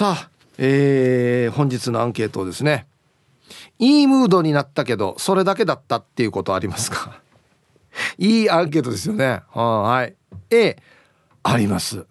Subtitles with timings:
[0.00, 2.86] さあ、えー、本日のアンケートですね
[3.78, 7.20] いいムードになったけどそれだけだったっていうことありますか？
[8.16, 9.42] いいアンケートですよね。
[9.52, 10.16] はい。
[10.48, 10.78] A
[11.42, 12.06] あります。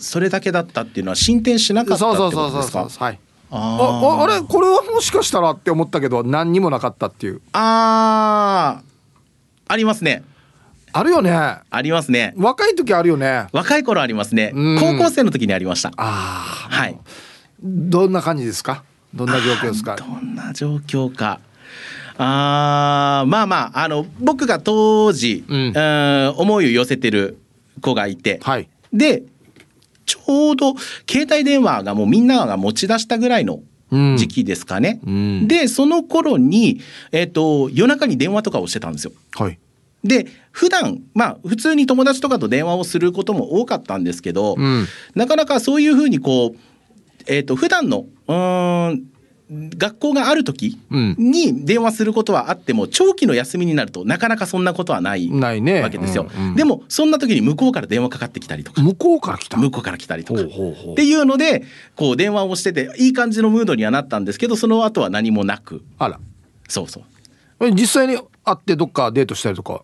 [0.00, 2.88] それだけだったっていうのは進展しなかったってことですか？
[3.04, 3.18] はい。
[3.52, 7.40] ああれこれはもしかしたらって思ったけど何にもなかったっていう。
[7.52, 8.80] あ
[9.68, 10.22] ありますね。
[10.92, 11.32] あるよね。
[11.32, 12.34] ありますね。
[12.36, 13.46] 若い時あるよね。
[13.52, 14.52] 若い頃ありますね。
[14.80, 15.90] 高校生の時にありました。
[15.96, 16.98] ああはい。
[17.62, 18.84] どんな感じですか？
[19.14, 19.96] どんな状況ですか？
[19.96, 21.40] どんな状況か。
[22.18, 27.38] あまあまああの僕が当時、うん、思いを寄せてる
[27.80, 29.22] 子がいて、はい、で
[30.10, 30.74] ちょうど
[31.08, 33.60] 携帯電話がもうみんなが持ち出したぐらいの
[34.16, 34.98] 時期ですかね。
[35.06, 36.80] うん、でその頃に、
[37.12, 39.12] えーと、夜中に電話とかをしてたんですよ。
[39.36, 39.58] はい、
[40.02, 46.58] で普段まあ普通に友達とかと電話をすることも多かったんですけど、うん、なかなかそういうふうにこう、
[47.28, 49.04] えーと、普段のうん
[49.50, 58.80] 学校がある時に電話することはあっても長期の休みになるとなかなかそんなことはないわけですよ、うんうん、でもそんな時に向こうから電話かかってきたりとか。
[58.80, 59.56] 向こうから来た。
[59.56, 60.42] 向こうから来たりとか。
[60.42, 60.46] っ
[60.94, 61.64] ていうので
[61.96, 65.82] こう電話をしてていい感じのムードにはなったんですけどその後は何もなく。
[65.98, 66.20] あら。
[66.68, 67.02] そうそ
[67.60, 67.70] う。
[67.72, 69.82] 実際に会ってどっかデートしたりとか？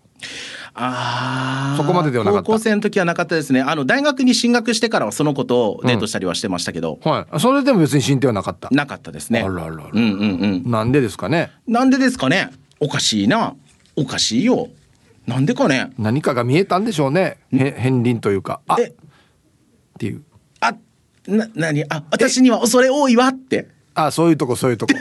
[0.79, 2.47] あそこまでではなかった。
[2.47, 3.63] 高校生の時はなかったですね。
[3.63, 7.41] あの大学に進学してからはその子とデートしたりはしてましたけど、うん、はい。
[7.41, 8.69] それでも別に進展はなかった。
[8.71, 9.41] なかったですね。
[9.41, 9.75] あらあら。
[9.75, 10.71] うんうんうん。
[10.71, 11.51] なんでですかね？
[11.67, 12.51] なんでですかね？
[12.79, 13.55] おかしいな。
[13.97, 14.69] おかしいよ。
[15.27, 15.93] なんでかね？
[15.99, 17.39] 何かが見えたんでしょうね。
[17.53, 18.61] へ片鱗というか。
[18.69, 18.77] あっ
[19.99, 20.23] ていう。
[20.61, 20.75] あ
[21.27, 21.85] な何？
[21.85, 24.93] あ私には恐れ多いわってあそういうとこそういうとこ。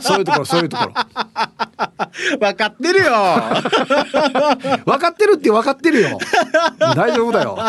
[0.00, 0.92] そういうところ そういうところ。
[2.38, 3.10] 分かってるよ。
[4.86, 6.18] 分かってるって分かってるよ。
[6.78, 7.58] 大丈夫だよ。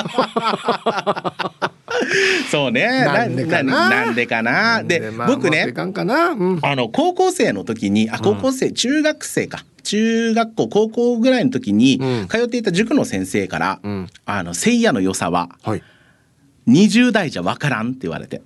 [2.52, 2.88] そうね。
[2.88, 3.90] なんでかな。
[3.90, 4.84] なんでかな。
[4.84, 9.66] で、まあ、僕ね、うん、あの高校生の時にあ高校生、うん、中学生か。
[9.84, 12.00] 中学校高校ぐらいの時に、
[12.30, 15.84] 通っていた塾の先生から「うん、あの聖夜の良さは、はい、
[16.70, 18.42] 20代じゃ分からん」って言われて。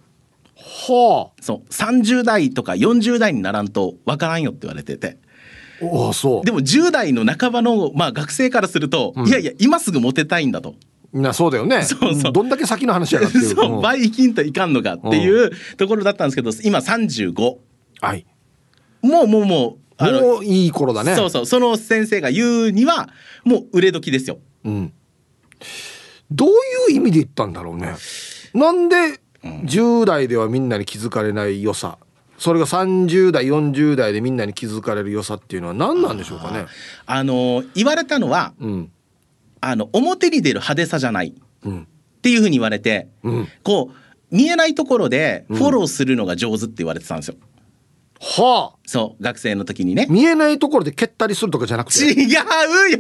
[0.67, 1.69] はあ、そう。
[1.69, 5.17] 30代とか40代にならんと分からんよって言われてて。
[5.81, 6.45] おそう。
[6.45, 10.75] でも10代の半ばの、まあ、学生からすると、うん、いやいや今すぐモテたいんだと。
[11.13, 11.83] なそうだよね。
[11.88, 12.31] そうそう。
[12.31, 13.81] どんだけ先の話やがって そう。
[13.81, 17.58] 倍生きんといかんのかっていうところだったんですけど今35
[18.02, 18.25] はい。
[19.02, 21.16] もうもうもうもういい頃だね。
[21.16, 21.46] そうそう。
[21.46, 23.09] その先生が言うには
[23.46, 24.93] もう売れ時ですよ、うん、
[26.29, 26.52] どうい
[26.93, 27.96] う意味で言ったんだろうね。
[28.53, 31.97] なんで10代ではみんなに気づかれない良さ。
[32.37, 36.67] それが30代40代でみんなに気づかれる良さっていうのは何なんでしょうかね？
[37.07, 38.91] あの言われたのは、うん、
[39.59, 41.85] あの表に出る派手さじゃない、うん、っ
[42.22, 47.35] ていうふうに言われて、うん、こう見えないところでフォローするのが上手って言われてたんですよ。
[48.19, 50.05] はあ、そう学生の時にね。
[50.07, 51.99] 見えないところで蹴ったりするとかじゃなくて？
[52.05, 52.29] 違う
[52.91, 52.97] よ。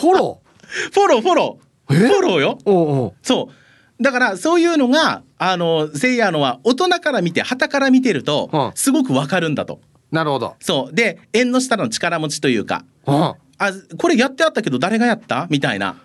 [0.00, 0.92] フォロー？
[0.92, 1.94] フォローフォロー。
[1.94, 2.58] フォローよ。
[2.64, 3.63] おうおうそう
[4.00, 9.80] だからそういうのがあのせいやのは大人から見て旗から見てるとすごくわかるんだと。
[10.10, 10.56] なるほど。
[10.60, 13.36] そうで縁の下の力持ちというか、あ
[13.98, 15.46] これやってあったけど誰がやった？
[15.50, 15.96] みたいな。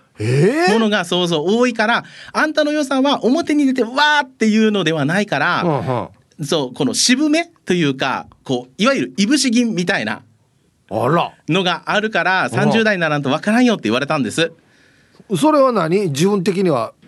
[0.69, 2.03] ものがそうそう多いから
[2.33, 6.11] あんたの良さは表に出てわーっていうのではないから、
[6.43, 10.23] そうこの渋めというかこういわゆるいぶし銀みたいな
[10.89, 14.51] のがあるから30代にならんとわからんよって言われたんです。
[15.37, 16.07] それは何？
[16.07, 16.98] 自分的にはあ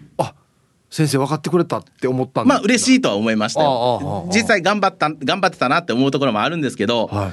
[0.92, 4.30] 先生分かってくれたって思ったんまあ嬉しいとは思いましたよ。
[4.32, 7.32] 実際頑張った頑張ってたなって思うところもあるんですけど、は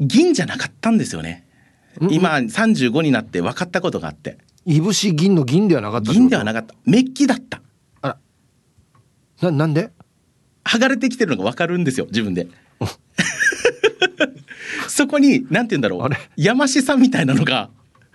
[0.00, 1.46] い、銀じゃなかったんですよね。
[2.08, 4.38] 今35になって分かったことがあって。
[4.64, 6.74] いぶし銀の銀ではなかった銀ではなかった。
[6.86, 7.60] メッキだった。
[8.00, 8.16] あ
[9.42, 9.50] ら。
[9.50, 9.90] ななんで？
[10.64, 12.48] 剥がれてきてるのが分かるんですよ自分で。
[14.88, 16.08] そこになんて言うんだろう。
[16.36, 17.68] 山師さんみたいなのが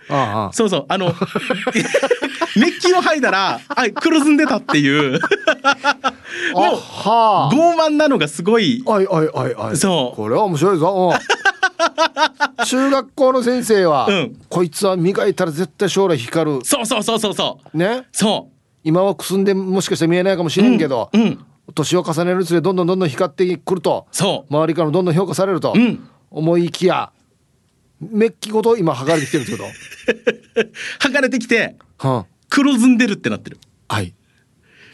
[0.08, 0.52] ああ。
[0.52, 0.84] そうそう。
[0.88, 5.20] あのメッキを剥いだらあ黒ずんでたっていう。
[6.54, 8.82] もう傲慢なのがすごい。
[8.86, 9.76] はいはいはいはい。
[9.76, 10.16] そう。
[10.16, 11.12] これは面白いぞ。
[12.66, 16.64] 中学校の先生は、うん、こいつは磨いたら絶対将来光る。
[16.64, 17.76] そうそうそうそうそう。
[17.76, 18.04] ね？
[18.12, 18.56] そう。
[18.84, 21.44] 今はくすんでもしかして見えないかもしれんけど、うん、うん、
[21.74, 24.06] 年を重ねるにつれどんどんどんどん光ってくると。
[24.12, 24.54] そう。
[24.54, 27.10] 周りからもどんどん評価されると、うん、思いきや
[28.00, 29.64] メッキごと今剥がれてきてるってこと？
[31.08, 33.58] 剥がれてきて、はあ、黒ずんでるってなってる。
[33.88, 34.12] はい。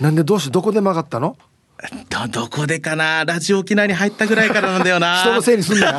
[0.01, 1.37] なんでどうしてどこで曲がったの？
[2.09, 3.25] どどこでかな？
[3.25, 5.19] ラジオ沖縄に入ったぐらいからなんだよな。
[5.23, 5.93] 人のせいにすんなよ。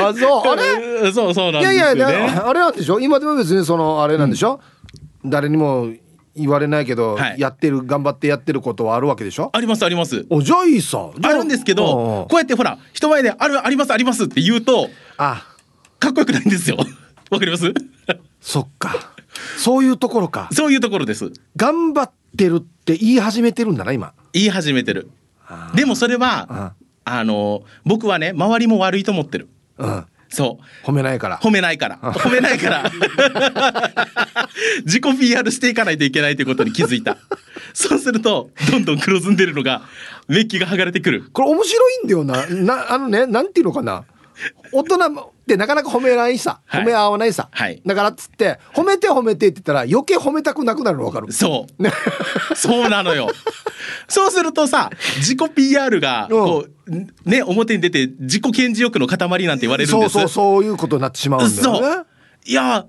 [0.00, 1.12] あそうあれ？
[1.12, 3.00] そうそうなんですよ、ね、いやいやあれなんでしょ？
[3.00, 4.60] 今でも別にそのあれなんでしょ、
[5.24, 5.88] うん、誰にも
[6.36, 9.50] 言われないけど、はい、やってる頑張ってやってることはあるわけでしょ？
[9.52, 10.26] ありますあります。
[10.30, 11.10] おじゃあいいさ。
[11.22, 11.28] あ。
[11.32, 15.46] るんですけどこうやってほら人前であるありますありますって言うとあ。
[16.00, 16.76] かっこよくないんですよ。
[17.30, 17.72] わかります？
[18.40, 19.12] そっか。
[19.58, 20.48] そういうところか。
[20.52, 21.32] そういうところです。
[21.56, 24.12] 頑張ってるって言い始めてるんだな今。
[24.32, 25.10] 言い始めてる。
[25.74, 29.48] でもそれはあの僕はね周りも悪いと思ってる、
[29.78, 30.04] うん、
[30.34, 30.86] そう。
[30.86, 31.38] 褒めないから。
[31.38, 31.98] 褒めないから。
[31.98, 32.90] 褒めないから。
[34.84, 37.16] 自己 PR していかないといけないということに気づいた。
[37.72, 39.82] そうするとどんどん黒ずんでるのが
[40.28, 41.24] メッキが剥がれてくる。
[41.32, 42.46] これ面白いんだよな。
[42.46, 44.04] なあのねなんていうのかな
[44.72, 44.98] 大人っ
[45.46, 51.90] てなかなか褒めないさ、褒め合わないさ、はい、だからっつって褒めて褒めてって言ったら余計褒めたくなくなるの分かるそう、ね、
[52.54, 53.28] そうなのよ。
[54.08, 60.12] そうするとさ自己 PR がこう、うん、ね表に出て自己顕示欲の塊なんて言われるんです。
[60.12, 62.04] そうそうそういうことになってしまうんだよね。
[62.46, 62.86] いや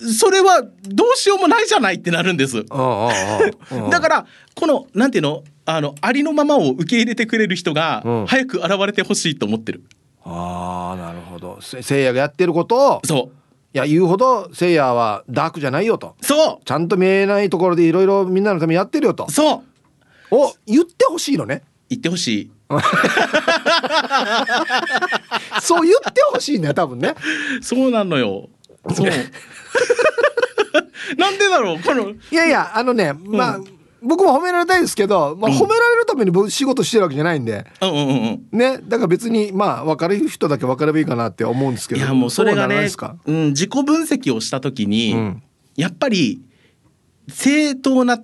[0.00, 2.64] それはどうしようもないじゃないってなるんです。
[2.64, 5.44] だからこのなんていうの？
[5.70, 9.82] あのありのままを受け入れてくれる人が早く現れてほしいと思ってる。
[10.24, 11.58] ああなるほど。
[11.60, 13.36] せいやがやってることをそう。
[13.74, 16.16] いや言うほどせいやはダークじゃないよと。
[16.20, 16.64] そう。
[16.64, 19.30] ちゃんと見えないところでいろいろみんなのためにやってるよと。
[19.30, 19.62] そ
[20.30, 20.34] う。
[20.34, 21.62] を言ってほしいのね。
[21.88, 22.50] 言ってほしい。
[25.62, 27.14] そう言ってほしいね多分ね。
[27.62, 28.48] そうなのよ。
[28.94, 29.10] そう。
[31.16, 32.10] なんでだろうこの。
[32.10, 42.00] いやいやあのねまあ、うん僕も褒められたいですけど、まあ、褒められるために僕仕事してるわけじゃないんで、うんうんうんね、だから別にまあ分かる人だけ分かればいいかなって思うんですけど。
[42.00, 42.88] いやもうそれがね
[43.26, 45.42] うん、自己分析をした時に、うん、
[45.76, 46.40] やっぱり
[47.28, 48.20] 正当な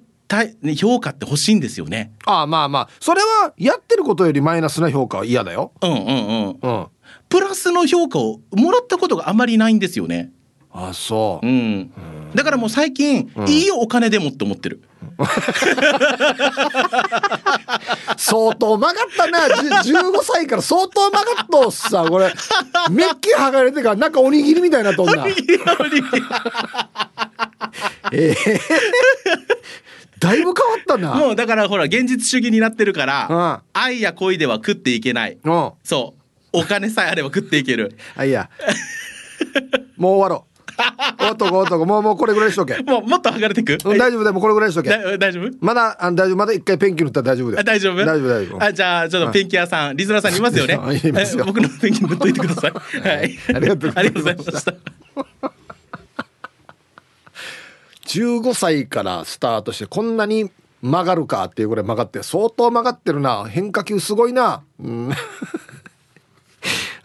[0.76, 2.12] 評価って欲しいんですよね。
[2.25, 2.88] ああまあまあ。
[3.00, 5.73] それはやってることよりマイナスな評価は嫌だよ。
[5.83, 6.59] うんうんうん。
[6.62, 6.87] うん、
[7.28, 10.33] プラスの評価をもらったことがあまりないんですよね。
[10.73, 11.93] あそう、うん、
[12.35, 14.83] だからもう最近、うん、いいお金でもって思ってる。
[18.17, 19.38] 相当曲がったな。
[19.83, 22.33] 15歳から相当曲がっとさこれ。
[22.91, 25.26] メッキ剥がれてからなんかおにぎりみたいなとんな。
[28.12, 28.61] えー、
[30.19, 31.14] だいぶ変わったな。
[31.14, 36.21] もうだからほら現実主義になってるから、うん、愛や恋では食っていけない、うん、そう。
[36.53, 37.97] お金さえあれば食っていける。
[38.17, 38.50] あいや。
[39.97, 40.54] もう終わろう
[41.31, 42.83] おっとこおっとこもうもうこれぐらいしとけ。
[42.83, 44.90] もうもっと剥がれてく、うん、大丈夫でもこれぐらいしとけ。
[45.19, 45.50] 大丈夫？
[45.61, 46.37] まだあ大丈夫。
[46.37, 48.04] まだ一回ペンキ塗ったら大丈夫で大丈夫？
[48.04, 48.62] 大丈夫大丈夫。
[48.64, 50.76] あじゃあちょっとペンキ屋さん、リズナーさんいますよね？
[51.47, 52.73] 僕のペンキ塗っといてください。
[52.73, 53.38] はい。
[53.54, 54.75] ありがとうございました。
[58.07, 60.50] 15 歳からスタートしてこんなに
[60.83, 63.45] 曲がるかっていうぐらい曲がって相当曲がってるな。
[63.45, 64.62] 変化球すごいな。
[64.83, 65.11] うん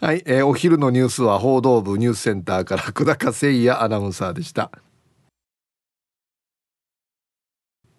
[0.00, 4.70] はい、えー、お昼のニュースは報道部ニュースセンターから 久高誠也アナウンサーでした。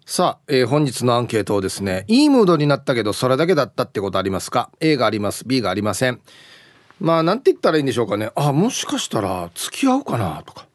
[0.04, 6.20] さあ、えー、本日のアンケートをですねいいムードになったけどそれだけだったってことありますか？A があります B がありません。
[6.98, 8.32] まあなんて言ったらいいんでしょうかね。
[8.34, 10.66] あもしかしたら付き合うかなとか。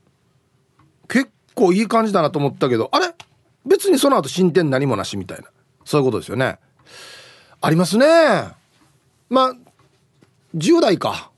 [1.10, 3.14] 結構いい感じだなと思ったけどあれ？
[3.66, 5.50] 別にその後進展何もなしみたいな。
[5.84, 6.58] そういうことですよね。
[7.60, 8.06] ありますね。
[9.30, 9.67] まあ
[10.58, 11.32] 10代か。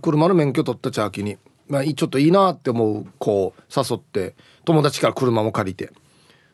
[0.00, 5.90] 車の免許取ったチャーキに、まあ、ちょっといいなって思う子を誘って友達から車も借りて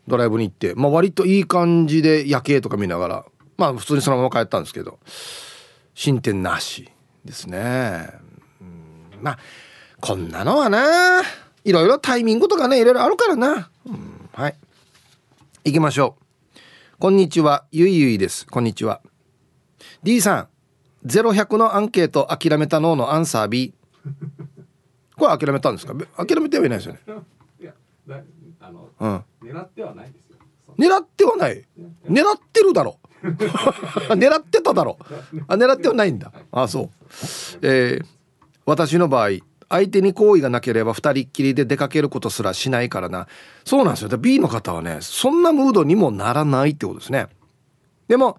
[0.07, 3.25] ドライブに行って、まあ、割といい感じで夜景とか見ながら
[3.59, 4.99] まあ普通にそのまま帰ったんですけど
[5.95, 6.91] 進展なし
[7.25, 8.09] ですね、
[8.63, 9.39] うん、まあ
[10.01, 11.23] こんなのはな
[11.65, 14.57] いろいろタイミングとかねいろいろあるからな、うん、はい。
[15.65, 16.99] 行きましょう。
[16.99, 17.67] こんにちは。
[17.73, 18.47] ゆいゆいです。
[18.47, 19.03] こんにちは。
[20.03, 20.49] D さん。
[21.07, 23.73] 0100のアンケート諦めたののアンサー B
[25.17, 25.95] これ諦めたんですか？
[26.17, 27.01] 諦めてはいないですよね。
[27.61, 27.73] いや
[28.61, 30.37] あの、うん、狙ってはないですよ。
[30.79, 31.65] 狙ってはない？
[32.09, 32.99] 狙ってるだろ。
[34.15, 34.97] 狙ってただろ。
[35.49, 36.33] あ狙ってはないんだ。
[36.53, 36.91] あそう。
[37.63, 38.07] えー、
[38.65, 39.31] 私の場合
[39.69, 43.27] 相手に好意がなければ二人っきりで出かけることすらしないからな。
[43.65, 44.17] そうなんですよ。
[44.19, 47.27] B の方はねそんなムードにもならないってことですね。
[48.07, 48.39] でも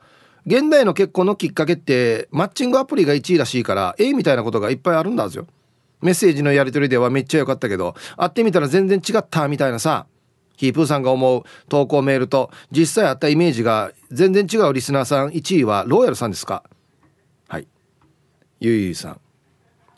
[0.49, 5.45] 現代の結婚のきっかけってマッチングアプリが1位らしいから A みたいなことがいっぱいあるんだですよ。
[6.01, 10.07] メッセージのやり取りではめっちゃ良かったけど会ってみたら全然違ったみたいなさ。
[10.57, 16.63] ヒープーさんが思う投稿メールと実際あったイメージが全然違うリスナーさん1位はローヤルさんですか。
[17.47, 17.67] はい。
[18.59, 19.11] ゆいゆいさん。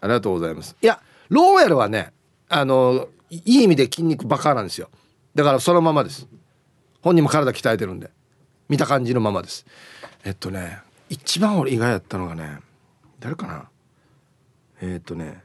[0.02, 0.76] ありがとうございます。
[0.82, 2.12] いやローヤルはね
[2.50, 4.90] あのいい意味で筋肉バカなんですよ。
[5.34, 6.28] だからそのままです。
[7.02, 8.12] 本人も体鍛えてるんで。
[8.72, 9.66] 見た感じのままです。
[10.24, 12.60] えっとね一番俺意外だったのがね
[13.20, 13.70] 誰かな？
[14.82, 15.44] え、っとね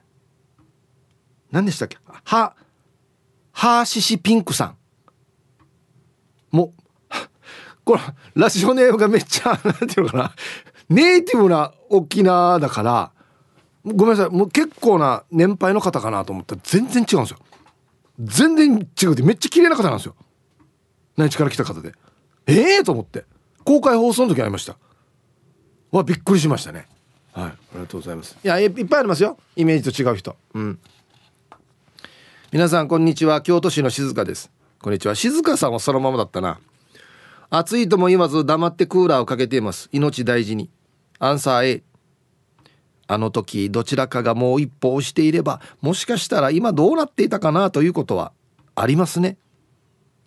[1.51, 1.99] 何でしたっけ？
[2.25, 2.55] は
[3.51, 4.77] ハーシシピンクさん。
[6.53, 6.73] も
[7.85, 8.01] これ
[8.37, 10.35] ラジオネームがめっちゃなんていうのかな？
[10.89, 13.11] ネイティブな沖縄だから
[13.85, 14.31] ごめんなさい。
[14.31, 17.39] もう結構な年配の方かなと思ったら全然違うんですよ。
[18.21, 20.15] 全然違うってめっちゃ綺麗な方なんですよ。
[21.17, 21.93] 内地から来た方で。
[22.47, 23.25] ええー、と思って。
[23.65, 24.77] 公開放送の時ありました。
[25.91, 26.87] わびっくりしましたね。
[27.33, 27.45] はい。
[27.47, 28.37] ありがとうございます。
[28.43, 29.39] いやいっぱいありますよ。
[29.57, 30.37] イメージと違う人。
[30.55, 30.79] うん。
[32.53, 33.43] 皆さんこんにちは。
[33.43, 34.51] 京都市の静香です。
[34.81, 35.15] こんにちは。
[35.15, 36.61] 静香さんはそのままだったな。
[37.51, 39.89] 暑いとも言わず黙ってクーラーをかけています。
[39.93, 40.71] 命大事に。
[41.19, 41.83] アンサー A
[43.09, 48.33] あの時どちらかがもう一歩押していればもしかしたら今どうなっていたかなということは
[48.75, 49.39] ありますね。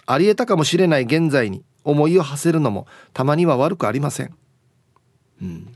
[0.06, 4.36] ありえたかもしれない現在に思いを馳せるのもたまには悪くありません。
[5.42, 5.76] うん。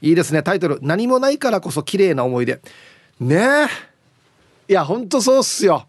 [0.00, 0.42] いいですね。
[0.42, 0.78] タイトル。
[0.82, 2.60] 何もないからこそ綺麗な思い出。
[3.20, 3.66] ねえ。
[4.68, 5.86] いやほんとそうっすよ。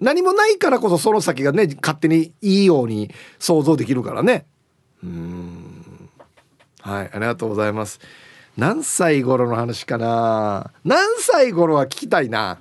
[0.00, 4.46] 何もないからこそその先がね勝手にいいように想像できるからね。
[5.04, 6.10] うん。
[6.80, 8.00] はいありがとうございます。
[8.56, 10.72] 何歳頃の話かな。
[10.84, 12.58] 何歳頃は聞きたいな。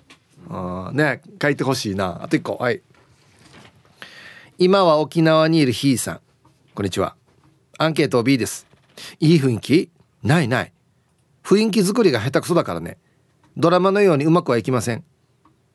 [0.49, 2.23] あね書いてほしいな。
[2.23, 2.55] あと一個。
[2.55, 2.81] はい。
[4.63, 6.21] 今は沖縄にいるひーさん。
[6.75, 7.15] こんにちは。
[7.79, 8.67] アンケート B です。
[9.19, 9.89] いい雰囲気？
[10.21, 10.71] ないない。
[11.43, 12.99] 雰囲気作りが下手くそだからね。
[13.57, 15.03] ドラマのようにうまくはいきません。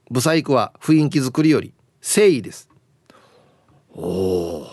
[0.08, 2.68] ブサイクは雰囲気作りより誠意です。
[3.92, 4.66] おお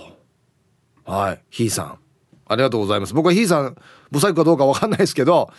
[1.05, 1.41] はい。
[1.50, 1.98] ひーさん。
[2.46, 3.15] ありがとうございます。
[3.15, 3.75] 僕はひーさん
[4.12, 5.51] ブサイクかどうかわかんないですけど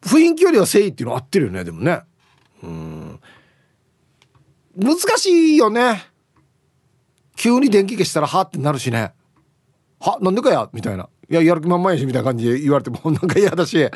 [0.00, 2.00] 雰囲気よりは誠意っていうの合ってるよねでもね。
[2.62, 3.20] うん。
[4.74, 6.11] 難しいよね。
[7.36, 9.12] 急に電気消したらはってなるしね。
[10.00, 10.68] はなんでかや？
[10.72, 11.08] みたいな。
[11.30, 13.90] いややる気満々やしみたいな感じで言われても なんか嫌だし。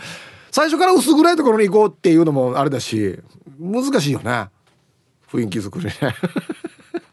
[0.50, 3.18] 最初から薄暗いところに行こうっていうのもあれだし
[3.58, 4.48] 難しいよね。
[5.30, 5.92] 雰囲気作りね。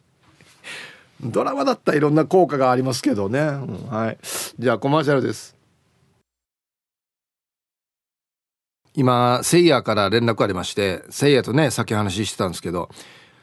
[1.22, 4.18] ドラマだったらいろんな効果がありますけどね、うん、はい。
[4.60, 5.58] じゃあコマーシャルです。
[8.96, 12.90] 今せいやから連絡ありましてせいやとねさっき話してたんですけど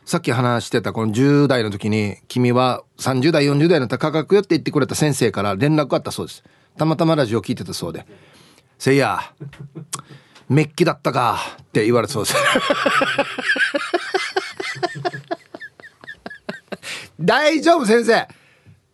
[0.05, 6.43] さっき話してたこの10代の時に君は30代40代の価格よって言ってくれた先生から連絡あったそうです。
[6.77, 8.07] たまたまラジオ聞いてたそうで
[8.79, 9.21] 「せいや
[10.49, 12.37] メッキだったか」って言われそうです。
[17.21, 18.27] 大丈夫先生。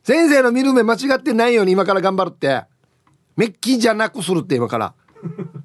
[0.02, 2.64] 先生の見る目間違ってないように今から頑張るって。
[3.36, 4.94] メッキじゃなくするって今から。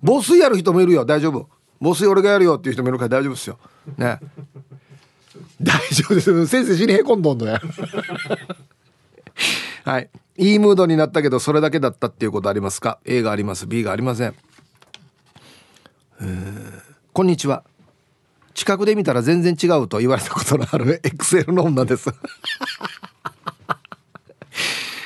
[0.03, 1.05] 防水やる人もいるよ。
[1.05, 1.49] 大丈夫。
[1.79, 3.57] 防水俺がやるよっていう人もいるから大丈夫ですよ。
[3.97, 4.19] ね。
[5.61, 6.47] 大丈夫です。
[6.47, 7.61] 先生死にへこんどんのや。
[9.85, 10.09] はい。
[10.37, 13.67] いいムードになったけどそれだけだったっていうことありますか？A があります。
[13.67, 14.35] B がありません。
[17.13, 17.63] こんにちは。
[18.53, 22.09] 近くで見たら全然違うと言われたことのある XL の女です。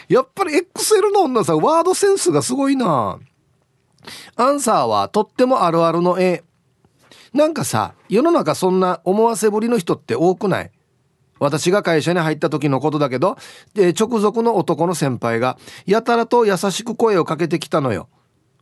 [0.09, 3.19] やっぱり XL の女さワードセンスがすごいな。
[4.35, 6.43] アンサーはとってもあるあるの A
[7.35, 10.71] なんかさ世の中そんな思わせぶりの人って多くない？
[11.37, 13.37] 私が会社に入った時のことだけど、
[13.73, 18.07] で直属の男の先輩がやたらと優しく声をかけてきたのよ。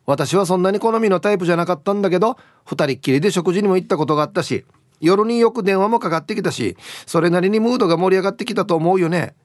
[0.08, 4.66] 私はそんなに好みのタイプじゃなかったんだけど2人っきりで食事にも行ったことがあったし
[5.00, 6.76] 夜によく電話もかかってきたし
[7.06, 9.36] それなりにムードが盛り上がってきたと思うよね。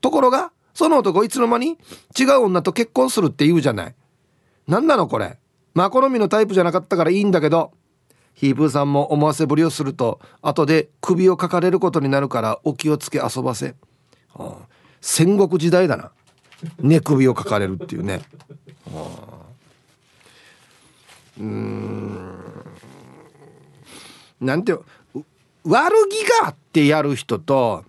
[0.00, 1.78] ところがその男いつの間に
[2.18, 3.94] 違う女と結婚するって言うじゃない。
[4.66, 5.38] 何なのこれ。
[5.72, 7.72] まあ好みのタイプじゃなかったからいいんだけど
[8.34, 13.74] ヒープーさんも思わせぶりをすると後で首をかかれることになるからお気をつけ遊ばせ、
[14.34, 14.68] はあ、
[15.00, 16.10] 戦国時代だな。
[16.78, 18.22] 寝首をかかれるっていうね、
[18.92, 19.46] はあ、
[21.40, 22.32] うん。
[24.40, 27.84] なんて悪気がってやる人と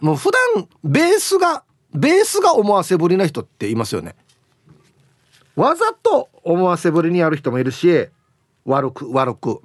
[0.00, 4.14] もう普段ベースがベースが思わせぶりな人っていますよね。
[5.56, 8.08] わざと思わせぶりにやる人もいるし
[8.68, 9.62] 悪く悪く。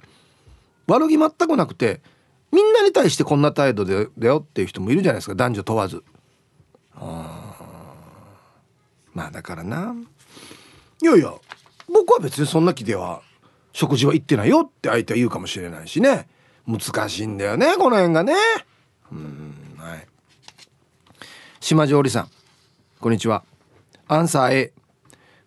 [0.86, 2.02] 悪気全くなくて
[2.52, 5.34] みんなに対してこんな態度でだよっていう人もいるじゃないですか。
[5.34, 6.04] 男女問わず。
[9.12, 9.94] まあだからな。
[11.02, 11.32] いやいや
[11.92, 13.22] 僕は別にそんな気では
[13.72, 16.28] 食事は行ってないよって相手は言うかもしれないしね。
[16.66, 18.34] 難しいんだよねこの辺がね。
[19.12, 20.06] うんはい。
[21.60, 22.30] 島上里さん
[23.00, 23.44] こんにちは。
[24.06, 24.73] アンサー A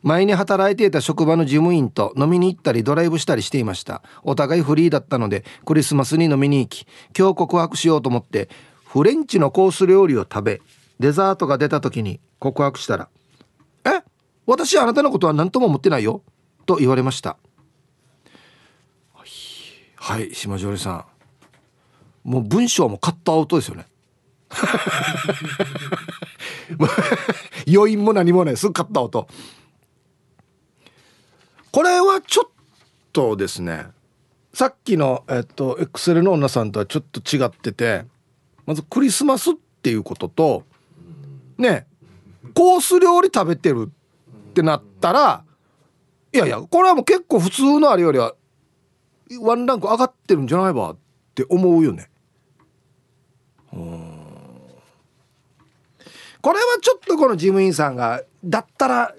[0.03, 4.03] 前に働いていた職場の事務員と飲みに行ったりドライブしたりしていました。
[4.23, 6.87] お互いフリーだったのでクリスマスに飲みに行き
[7.17, 8.49] 今日告白しようと思って
[8.85, 10.61] フレンチのコース料理を食べ
[10.99, 13.09] デザートが出た時に告白したら
[13.85, 14.03] 「え？
[14.45, 16.21] 私あなたのことは何とも思ってないよ」
[16.65, 17.37] と言われました。
[19.95, 21.05] はい島上さん。
[22.23, 23.85] もう文章もカットアウトですよね。
[27.67, 28.67] 余韻も何もないす。
[28.67, 29.27] ぐカットアウト。
[31.77, 32.49] これはちょっ
[33.13, 33.85] とですね
[34.51, 38.03] さっきの、えっと、エクセルの女さんとはちょっと違ってて
[38.65, 39.53] まずクリスマスっ
[39.83, 40.63] ていうことと
[41.59, 41.85] ね
[42.55, 45.43] コース料理食べてるってなったら
[46.33, 48.33] いやいやこれはもう結構普通のあれよりは
[49.39, 50.97] ワンランク上がってるんじゃないばっ
[51.35, 52.09] て思うよね。
[56.41, 59.15] これはちょっとこの事務員さんがだったら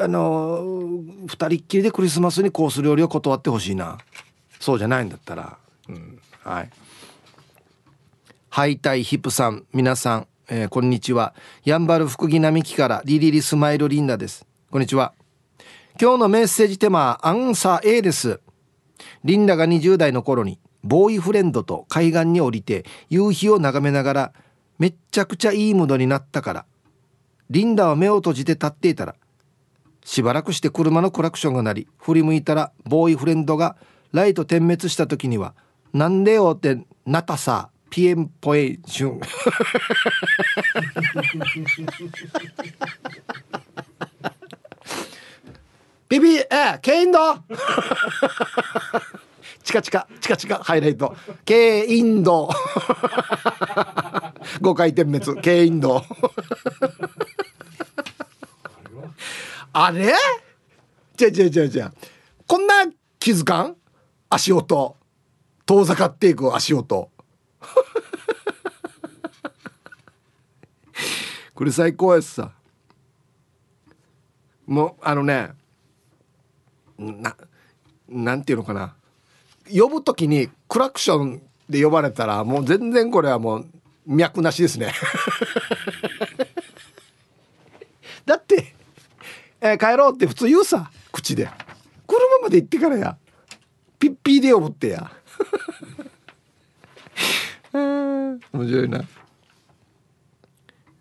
[0.00, 3.98] あの2人っきりでクリスマスにコース料理を断ってほしいな。
[4.60, 6.70] そうじゃないんだったら、うん、はい。
[8.48, 11.34] ハイタイヒップさん皆さん、えー、こんにちは。
[11.64, 14.46] やんばる福木並木からリリリスマイルリンダです。
[14.70, 15.12] こんにちは。
[16.00, 18.40] 今日のメッセージテーマはアンサー A です。
[19.22, 24.32] リンダが20代の頃にボーイフレンドと海岸に降りて夕日を眺めながら
[24.78, 26.66] めっちゃくちゃいいムードになったから
[27.50, 29.14] リンダは目を閉じて立っていたら
[30.04, 33.76] しばらくして車のクラクションが鳴り振り向いたらボーイフレンドが
[34.12, 35.54] ライト点滅した時には
[35.92, 39.20] 「なんでよ」ってなたさピエンポエシュン。
[46.08, 46.46] ビビえ
[46.82, 47.18] ケインド？
[49.64, 51.16] チカチカチカチカハイライト。
[51.44, 52.50] ケインド。
[54.60, 55.40] 5回点滅。
[55.40, 56.04] ケインド。
[59.74, 60.14] あれ？
[61.16, 61.92] じゃじゃじゃじゃ
[62.46, 62.84] こんな
[63.18, 63.76] 気づかん？
[64.30, 64.96] 足音。
[65.66, 67.10] 遠ざかっていく足音。
[71.54, 72.52] これ最高やつさ。
[74.66, 75.50] もうあのね。
[76.96, 77.36] な
[78.08, 78.94] なんていうのかな。
[79.68, 83.66] 呼ぶ時にクラクションで呼ばれたらもう全然これはもう
[84.06, 84.92] 脈なしですね。
[88.24, 88.73] だって
[89.64, 91.48] えー、帰ろうって普通言うさ口で。
[92.06, 93.16] 車まで行ってからや。
[93.98, 95.10] ピッピーで呼ぶってや。
[97.72, 99.02] 面白いな。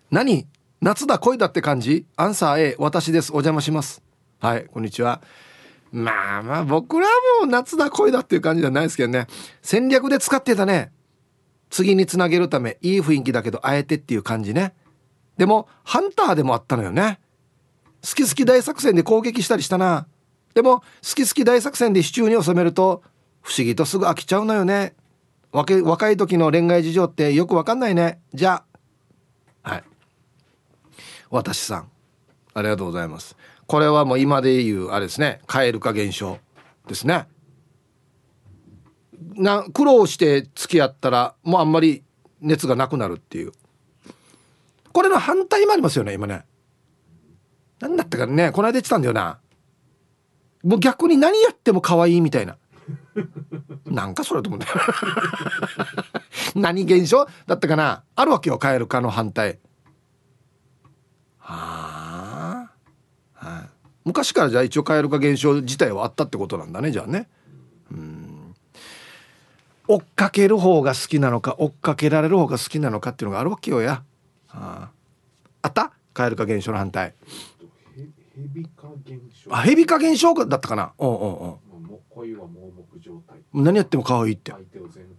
[0.10, 0.48] 何？
[0.80, 2.06] 夏だ恋だって感じ？
[2.16, 3.32] アンサー A 私です。
[3.34, 4.02] お邪魔します。
[4.40, 5.22] はいこんにちは。
[5.92, 7.08] まあまあ僕ら
[7.42, 9.28] も夏だ恋だっていう感じじゃないですけどね。
[9.62, 10.94] 戦略で使ってたね。
[11.70, 14.74] 次につなげるためいい雰囲気だけどあえてっていう感じね。
[15.36, 17.20] でもハンターでもあったのよね。
[18.04, 20.08] 好き好き大作戦で攻撃したりしたな。
[20.54, 20.86] でも好
[21.16, 23.02] き好き大作戦で支柱に収めると
[23.42, 24.94] 不思議とすぐ飽きちゃうのよね。
[25.52, 28.20] 若い時の恋愛事情ってよくわかんないね。
[28.34, 28.64] じゃ
[29.64, 29.70] あ。
[29.70, 29.84] はい。
[31.30, 31.90] 私さん。
[32.56, 33.36] ありがとうございます。
[33.66, 35.42] これはもう今で言うあれですね。
[35.48, 36.40] 蛙化現象
[36.88, 37.28] ですね。
[39.36, 42.04] な苦労して付き合ったらもうあんまり
[42.42, 43.54] 熱がなくなるっていう。
[44.92, 46.44] これの反対もありますよね今ね。
[47.84, 49.40] 何だったかねこの間言ってたんだよな。
[50.64, 52.58] もう逆に何やっても可愛いみたいな。
[53.86, 54.68] なんかそれと思って
[56.56, 58.04] 何現象だったかな。
[58.16, 59.60] あるわけよ蛙化の反対。
[61.40, 62.70] は
[63.36, 63.70] あ、はい、
[64.06, 67.28] 昔からじゃあ一応蛙化現象自体はあったってことなんだねじゃあね。
[67.92, 68.56] うん。
[69.90, 74.04] 追っかける方が好きなのか追っかけられる方が好きなのかっていうのがあるわけよや、
[74.48, 74.90] はあ、
[75.64, 75.92] あった？
[76.14, 77.14] 蛙化現象の反対。
[78.36, 80.94] ヘビ化現象あヘビ化現象だったかな？
[80.98, 81.56] うんうんうん。
[82.10, 83.38] 恋は盲目状態。
[83.54, 84.52] 何やっても可愛いって。
[84.52, 85.14] 相手を全肯定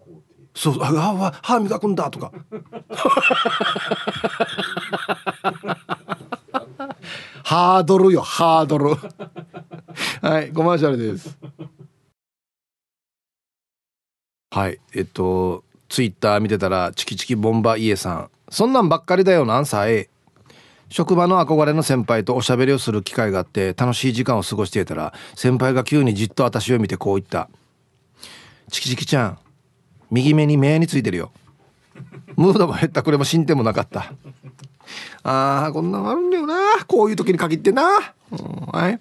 [0.54, 2.32] そうああ歯磨くんだとか。
[7.44, 8.94] ハードルよハードル。
[10.22, 11.36] はいコマーシャルです。
[14.50, 18.30] はいえっとツイッター見てたらチキチキボンバーイエさん。
[18.50, 20.08] そんなんばっかりだよなんさえ
[20.94, 27.50] 職場の憧れの先輩とおしゃべりをする機会があって楽しい時間を過ごしていたら先輩が急にじっと私を見てこう言った
[28.70, 29.38] 「チキチキちゃん
[30.12, 31.32] 右目に目についてるよ」
[32.36, 33.02] ムードも減った。
[33.02, 34.12] くれも進展もなかった。
[35.24, 36.84] あーこんなのあるんだよな。
[36.86, 37.82] こういう時に限ってな、
[38.30, 39.00] うん、はい。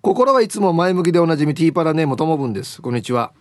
[0.00, 2.82] 心はいつも前向きでおなじみティーパラネームともぶんです。
[2.82, 3.32] こんにちは。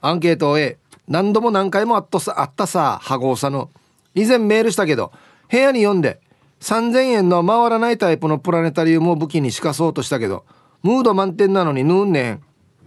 [0.00, 3.70] アンケートを A 何度も何回もあったさあったさ羽子さの。
[4.14, 5.12] 以前メールしたけど
[5.48, 6.20] 部屋に読んで
[6.60, 10.44] 3000円の回らないタイプのプラネタリウムを武器にしかそうとしたけど
[10.82, 12.42] ムード満点なのにヌーンねん。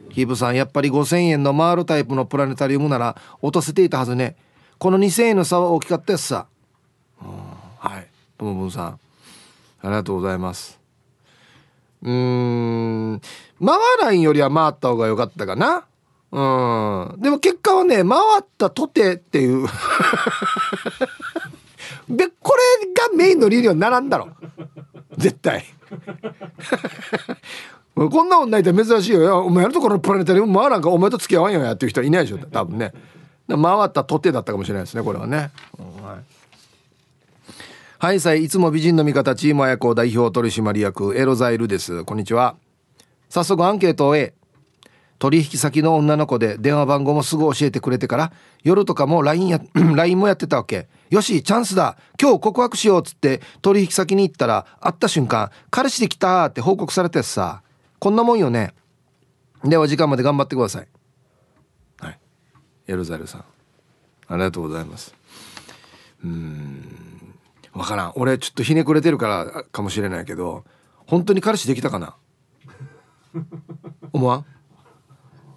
[0.09, 4.35] ヒブさんやっぱり5000円の回るタイプのプラネタリウムなら落とせていたはずね。
[4.77, 6.45] この2000円の差は大きかったやつさ、
[7.19, 7.29] うん、
[7.79, 8.07] はい。
[8.37, 8.87] ともぶんさん。
[8.87, 8.99] あ
[9.83, 10.79] りがとうございます。
[12.03, 13.21] うーん。
[13.59, 15.85] 回らんよりは回った方が良かったかな。
[16.31, 17.21] うん。
[17.21, 19.67] でも結果はね回ったとてっていう。
[22.09, 22.61] でこれ
[22.93, 24.29] がメインの理由にはならんだろ
[25.17, 25.65] 絶対。
[27.95, 29.45] こんなもんないと珍しいよ。
[29.45, 32.37] お前のところのプラネタリウム回らんかお前と付き合わんよやっていう人はいないでしょ。
[32.39, 32.91] 多分ね。
[33.47, 36.17] 回ったとてだったかもしれないですねこれはね、うん、はい。
[37.99, 42.03] はいさいいつも美人の味方チーム綾子代表取締役エロザイルです。
[42.03, 42.55] こんにちは。
[43.29, 44.33] 早速アンケートを A
[45.19, 50.87] 取引先の女の子で電話番号もすぐ教えてくれてから夜とかも LINE や LINE もやってたわけ。
[51.09, 51.97] よしチャンスだ。
[52.21, 57.61] 今日告白しようっつって取引先に行ったら会った瞬間彼氏できたって報告されたやつさ。
[57.99, 58.73] こんなもんよね。
[59.63, 60.87] では時間まで頑張ってください。
[62.01, 62.19] はい。
[62.87, 63.45] エルザルさん。
[64.27, 65.15] ありがとうございます。
[66.23, 67.33] うん。
[67.73, 68.13] 分からん。
[68.15, 70.65] 俺ちょっとひねくれてるからかもしれないけど
[71.07, 72.15] 本当に彼氏できたかな？
[74.11, 74.45] 思わん？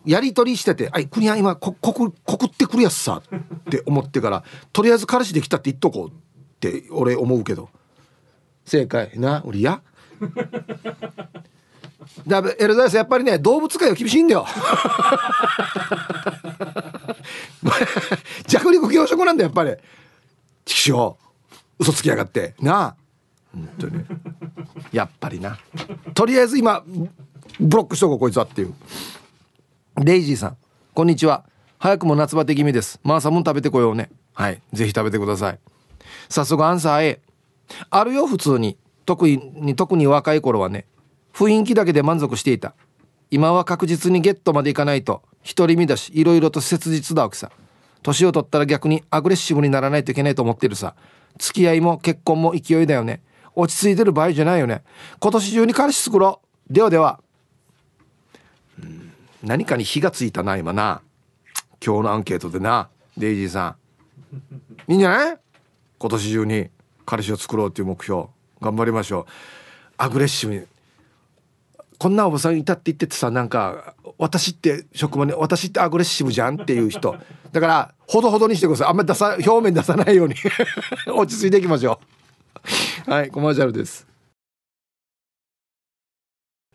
[0.07, 6.12] やり取りしてて「あい国は今ここくってくるやつさ」って思ってからとりあえず彼氏できたって言っとこうっ
[6.61, 7.69] て俺思うけど。
[8.66, 9.11] 正解。
[9.14, 9.81] な俺や？
[12.27, 14.47] だエルザイスやっぱりね動物界は厳しいんだよ。
[18.49, 19.75] 弱肉強食なんだやっぱり。
[20.64, 21.16] 畜生。
[21.79, 22.55] 嘘つきやがって。
[22.61, 22.81] な。
[22.81, 22.97] あ
[23.53, 24.05] 本当に。
[24.92, 25.59] やっぱりな。
[26.14, 26.83] とりあえず今
[27.61, 28.75] ブロックしとこうこいつはっていう。
[30.05, 30.57] レイジーさん
[30.93, 31.45] こんにちは。
[31.79, 33.01] 早くも夏バテ気味です。
[33.03, 34.11] マーサも食べてこようね。
[34.35, 34.61] はい。
[34.75, 35.59] ぜひ食べてください。
[36.29, 37.21] 早速アンサー A
[37.89, 38.77] あるよ普通に。
[39.07, 40.85] 特に特に若い頃はね。
[41.33, 42.75] 雰囲気だけで満足していた。
[43.31, 45.23] 今は確実にゲットまでいかないと。
[45.57, 47.51] 独り身だしいろいろと切実だわけさ。
[48.03, 50.95] 年を取ったら逆にアグレッシブにならないといけないと思ってるさ。
[51.39, 53.23] 付き合いも結婚も勢いだよね。
[53.55, 54.83] 落ち着いてる場合じゃないよね。
[55.21, 56.73] 今年中に彼氏作ろう。
[56.73, 57.21] ではでは。
[59.47, 61.03] 何かに火がついたな今な。
[61.85, 63.77] 今日のアンケートでなデイジーさ
[64.89, 64.91] ん。
[64.91, 65.39] いいんじゃない？
[65.99, 66.69] 今年中に。
[67.07, 68.25] 彼氏を作ろうっていう目標。
[68.61, 69.25] 頑張りましょう。
[69.99, 70.63] アグレッシブに。
[71.97, 77.17] こんなおばさんいたって言っててさなんか私って職場に私ってアグレッシブじゃんっていう人。
[77.53, 78.89] だからほどほどにしてください。
[78.89, 80.35] あんまり出さ表面出さないように。
[81.15, 82.01] 落ち着いていきましょ
[83.07, 83.11] う。
[83.11, 84.09] はいコマーシャルです。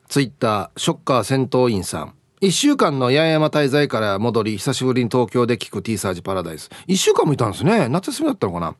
[0.07, 2.13] ツイッターショッカー戦闘員さん。
[2.41, 6.69] 1週間の八重山滞在から戻り久しぶりに東京で聞く T サージパラダイス。
[6.87, 7.87] 1週間もいたんですね。
[7.87, 8.75] 夏休みだったのかな。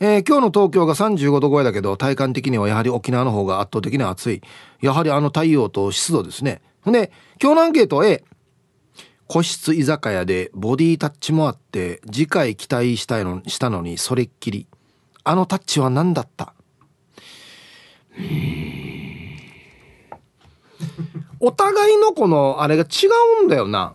[0.00, 4.40] えー、今日の東京が35度超えだけど体感的にはやはり沖縄の方が圧倒的に暑い。
[4.80, 6.62] やはりあの太陽と湿度ですね。
[6.86, 8.24] で今日のアンケート A
[9.26, 14.66] 個室居酒屋でボディタッチもあって次回期待したいのしたのにそれっきり。
[15.24, 16.54] あのタッチは何だった？
[21.44, 23.08] お互いのこのあれが違
[23.42, 23.94] うんだよな。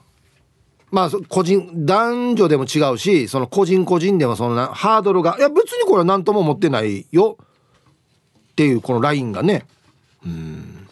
[0.91, 7.37] まあ個人男女でも違うしその個人個人でもそのなハードルがいや別にこれは何とも思ってないよ。
[8.51, 9.65] っていうこのラインがね。
[10.25, 10.87] うん。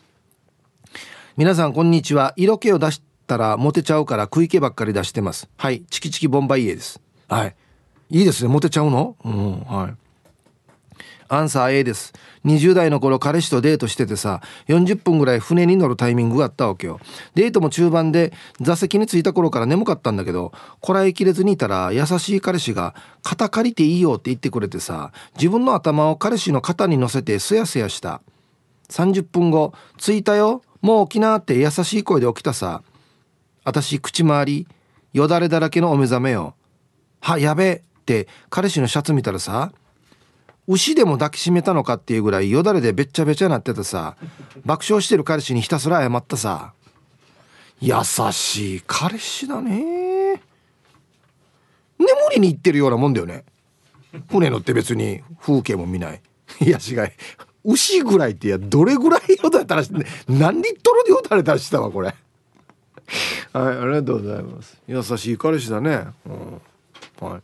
[1.36, 2.34] 皆さんこんにちは。
[2.38, 5.50] 色気を出したらモテちゃうから食い気ばっかり出してます。
[5.58, 5.84] はい。
[5.90, 7.02] チキチキボンバイエです。
[7.28, 7.56] はい。
[8.12, 8.50] いいですね。
[8.50, 9.18] モテちゃうの？
[9.26, 9.60] うん。
[9.62, 10.05] はい。
[11.28, 12.14] アンサー A です。
[12.46, 17.00] 20代の頃彼氏とデートしててさ40分ぐらい船に乗るタイミングがあったわけよ。
[17.34, 28.22] デートも中盤で座席に着いた頃から眠かったんだけどこらえきれずにいたら優しい彼氏が「肩借りていいよ」って言ってくれてさ自分の頭を彼氏の肩に乗せてすやすやした。
[28.90, 32.82] 30分後「着いたよもう起きな」って優しい声で起きたさ。
[33.66, 34.68] 私口周り
[35.12, 36.54] よだれだらけのお目覚めよ
[37.20, 39.72] はやべえって彼氏のシャツ見たらさ
[40.68, 44.16] 牛でも抱きしめたのかっていうぐらいよだれでべっちゃべちゃなっててさ。
[44.66, 46.74] 爆笑してる彼氏にひたすら謝ったさ。
[47.82, 47.96] 優
[48.32, 50.42] しい彼氏だね。
[51.98, 53.44] 眠りに行ってるようなもんだよね。
[54.30, 55.22] 船乗って別に。
[55.40, 56.22] 風景も見ない。
[56.62, 57.12] いや違い
[57.64, 62.14] 牛ぐらいっていやどれぐらいよだれたらして何リットルでよだれたらしたわこれ。
[63.54, 64.82] はいありがとうございます。
[64.88, 66.08] 優しい彼氏だね。
[66.26, 67.28] うん。
[67.28, 67.42] はい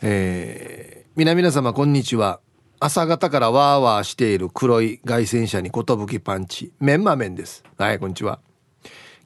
[0.00, 2.38] えー、皆々様こんにちは。
[2.78, 6.72] 朝方からワーワーしている黒い外旋車に寿パンチ。
[6.78, 7.64] メンマメンです。
[7.76, 8.38] はいこんにちは。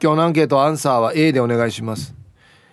[0.02, 2.14] 今日のアンケートアンサーは A でお願いします。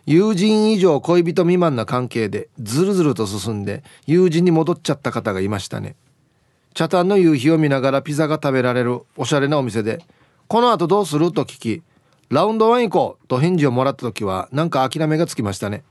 [0.06, 5.98] 友人以上恋人未満な関係でずるずると進んで友人に戻っちゃった方がいましたね。
[6.74, 10.00] 茶炭の夕日を見ながらピザが食べられるおしゃれなお店で
[10.48, 11.34] この後どうする？
[11.34, 11.84] と聞き
[12.30, 15.84] ラウンドワン行こうと返事をもらった時はなんか諦めがつきましたね。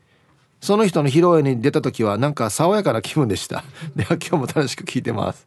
[0.60, 3.64] その人の披露宴に出た時はなんか爽やかな気分でした。
[3.94, 5.46] では今日も楽しく聞いてます。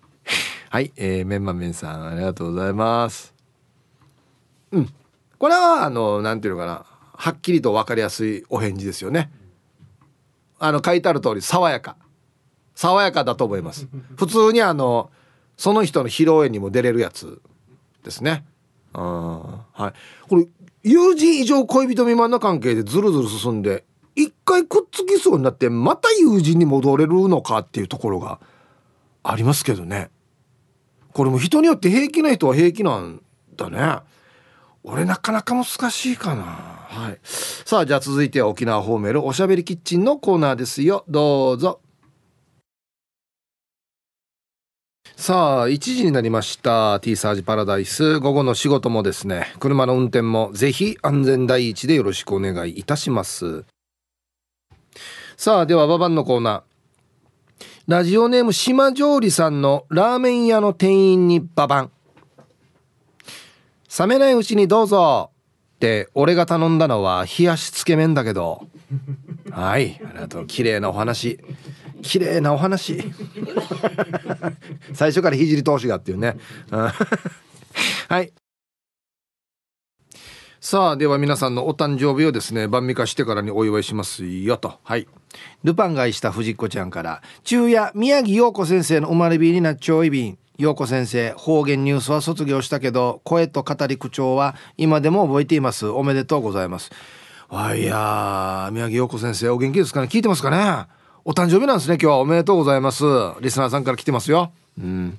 [0.70, 3.34] はい、えー、メンマメンさんありがとうございます。
[4.70, 4.88] うん。
[5.38, 6.86] これはあのなんていうのかな。
[7.14, 9.30] はっきりと分かりやすいお返事ですよね。
[10.58, 11.96] あの書いてある通り爽やか。
[12.74, 13.86] 爽やかだと思います。
[14.16, 15.10] 普通にあの
[15.56, 17.42] その人の披露宴にも出れるやつ
[18.02, 18.44] ですね。
[18.94, 19.92] あはい。
[20.28, 20.48] これ
[20.82, 28.40] 友人以上恋人未満の関係でずるずる進んで一回くっつきそうになってまた友人に戻れるのかっていうところが
[29.22, 30.10] ありますけどね。
[31.12, 33.22] これも人によって平気な人は平気なん
[33.56, 34.00] だね。
[34.84, 36.42] 俺なかなか難しいかな。
[36.42, 37.18] はい。
[37.22, 41.04] さあじゃあ続いては沖縄方面のおしゃべりキッチンのコーナーですよ。
[41.08, 41.80] どうぞ。
[45.16, 46.98] さあ1時になりました。
[47.00, 48.18] T サージパラダイス。
[48.18, 49.52] 午後の仕事もですね。
[49.60, 53.64] 車の運転もぜひ安全第一でよろしくお願いいたします。
[55.42, 57.64] さあではババンのコーナー。
[57.88, 61.90] ラジオネーム島上里さんのラーメン屋の店員にババン
[63.98, 65.32] 冷めないうちにどうぞ
[65.74, 68.68] って俺が頼んだのは冷やしつけ麺だけど。
[69.50, 70.46] はいありがとう。
[70.46, 71.40] 綺麗なお話。
[72.02, 73.02] 綺麗なお話。
[74.94, 76.36] 最初から聖通しがっていうね。
[76.70, 78.32] はい
[80.64, 84.74] さあでは皆さんのお誕生日をですね晩味化してからにお祝いしますよと。
[84.84, 85.08] はい。
[85.64, 95.88] ルパンがいした藤子ちゃんから昼夜宮城陽子先生の生まれ日になっちゃういびん陽子先生方言ニュースは卒業したけど声と語り口調は今でも覚えています。
[95.88, 96.92] おめでとうございます。
[97.48, 100.06] わいや宮城陽子先生お元気ですかね？
[100.06, 100.86] 聞いてますかね？
[101.24, 102.18] お誕生日なんですね今日は。
[102.20, 103.02] おめでとうございます。
[103.40, 104.52] リスナーさんから来てますよ。
[104.78, 105.18] うん。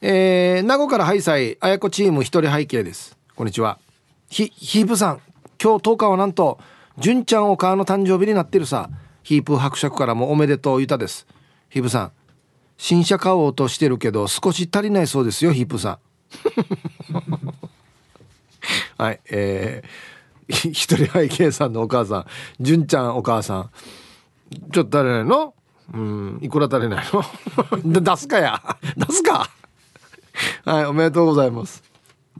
[0.00, 3.18] えー、名護からハイサイあやこチーム一人背景です。
[3.40, 3.78] こんにちは。
[4.28, 5.22] ひヒープさん。
[5.58, 6.60] 今日10日はなんと
[6.98, 8.90] 純ちゃんお母の誕生日になってるさ。
[9.22, 11.26] ヒープ伯爵からもおめでとうゆたです。
[11.70, 12.12] ヒープさん
[12.76, 15.98] 新車買おうとしてるけど少し足りないそうですよヒープさん。
[19.02, 22.26] はいえー、一人背景さんのお母さん。
[22.60, 23.70] 純ちゃんお母さん。
[24.70, 25.54] ちょっと足りないの？
[25.94, 27.24] うんいくら足りないの？
[28.02, 28.76] 出すかや。
[28.98, 29.48] 出すか。
[30.66, 31.89] はいおめでとうございます。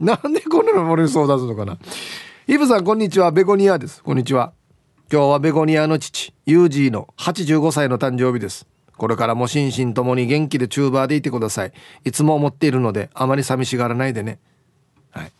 [0.01, 1.77] なんでこんなの俺に相談するのかな。
[2.47, 3.31] イブさんこんにちは。
[3.31, 4.01] ベゴニアです。
[4.01, 4.51] こんにちは。
[5.11, 8.65] 今日はベゴニアの父ユージーの85歳の誕生日です。
[8.97, 11.73] これからも心身ともに元気でチューバーでいてください。
[12.03, 14.39] いつも思っているのであまり寂しがらないでね。
[15.11, 15.31] はい。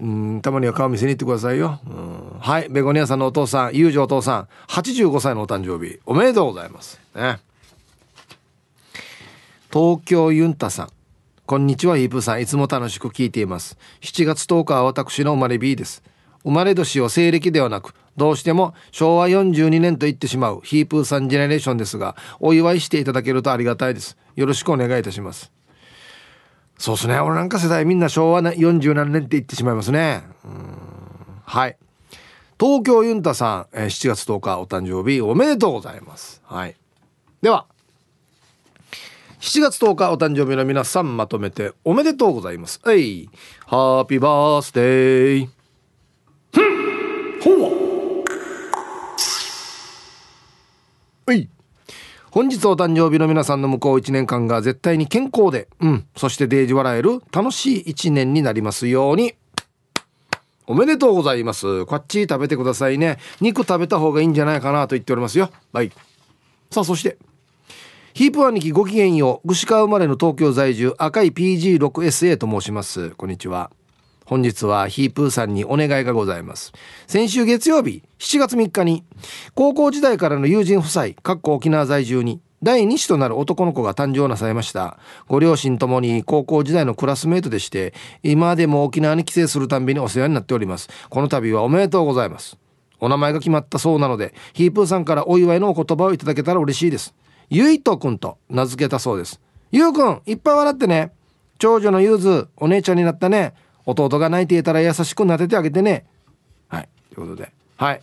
[0.00, 1.80] うんたまには顔見せに行ってくださいよ。
[1.86, 2.38] うん。
[2.38, 2.68] はい。
[2.68, 6.00] ベゴニアさんのお父さんユージお父さん85歳のお誕生日。
[6.04, 7.00] おめでとうございます。
[7.14, 7.38] ね。
[9.72, 10.88] 東京ユンタさん。
[11.52, 12.40] こんにちはヒープさん。
[12.40, 13.76] いつも楽しく聞いています。
[14.00, 16.02] 7月10日は私の生まれ B です。
[16.44, 24.16] 生まれ年を西暦ではなくどうしても昭和42年と言ってしまうヒープーさんジェネレーションですがお祝いしていただけるとありがたいです。
[24.34, 25.52] よろしくお願いいたします。
[26.78, 27.20] そうですね。
[27.20, 30.22] 俺なんか世代みんな昭和47年って言ってしまいますね。
[31.44, 31.76] はい。
[32.58, 36.40] 東京ユンタさん7月10日お誕生日おめでとうございます。
[36.46, 36.76] はい。
[37.42, 37.66] では
[39.42, 43.28] 7月10日お誕生日の皆さんまとめておめでとうございますはい
[43.66, 45.48] ハッピーバースデー
[51.26, 51.48] はい
[52.30, 59.34] 本日お誕生日の皆さんの向こう1年間が絶対に健康で、うん、そしてデージ笑える楽しい1年になりますように。
[60.68, 61.84] おめでとうございます。
[61.86, 63.18] こっち食べてくださいね。
[63.40, 65.50] 肉食べた方がいいんじゃないかなと言っておりますよ。
[65.72, 65.90] はい。
[66.70, 67.18] さあ、そして、
[68.14, 69.48] ヒープ兄貴ごきげんよう。
[69.48, 73.08] 串川生まれの東京在住、赤い PG6SA と申します。
[73.12, 73.70] こんにちは。
[74.26, 76.74] 本日はヒープーさんにお願いがございます。
[77.06, 79.02] 先週月曜日、7月3日に、
[79.54, 84.98] 高校時代からの友人夫妻、かっこ沖縄在住に、第2子となる男の子が誕生なさいました。
[85.26, 90.90] ご両親ともに高校時代のクラスメートでして、今でも沖縄に帰省するたんびにお世話になっております。
[91.08, 92.58] この度はおめでとうございます。
[93.00, 97.14] お名前が決まったそうなので、ヒープーさんからお祝いのお言葉をいただけたら嬉しいです。
[97.54, 99.38] ゆいとくんと名付けたそうです。
[99.72, 101.12] ゆうくん、いっぱい笑ってね。
[101.58, 103.52] 長女のゆうず、お姉ちゃんになったね。
[103.84, 106.06] 弟が泣いていたら優しく撫でてあげてね。
[106.68, 107.52] はいということで。
[107.76, 108.00] はい。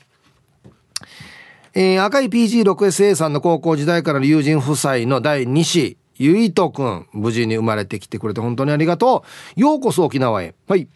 [1.74, 9.26] えー、赤い PG6SA さんの高校時代からの友人夫妻の第2子ゆいとくん無事に生まれてきてくれて本当にありがと
[9.58, 9.60] う。
[9.60, 10.54] ようこそ沖縄へ。
[10.68, 10.88] はい。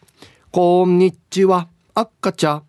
[0.52, 2.62] こんにちは赤ちゃん。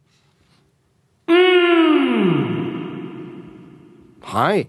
[4.24, 4.68] はい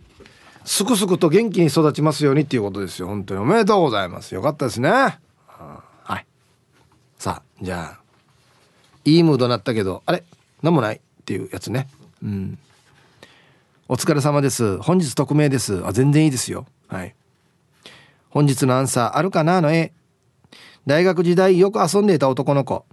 [0.67, 3.07] すくすくと元気に育ちますようにっていうことですよ。
[3.07, 3.41] 本当に。
[3.41, 4.35] おめでとうございます。
[4.35, 4.91] よかったですね。
[4.91, 6.27] はい。
[7.19, 8.01] さあじゃあ
[9.05, 10.25] いいムードになったけどあれ？
[10.63, 11.89] 何もないっていうやつね。
[12.23, 12.59] うん。
[13.89, 14.79] お疲れ様です。
[14.79, 15.87] 本日匿名です。
[15.87, 16.67] あ全然いいですよ。
[16.89, 17.15] はい。
[18.29, 19.93] 本日のアンサーあるかなの絵。
[20.85, 22.85] 大学時代よく遊んでいた男の子。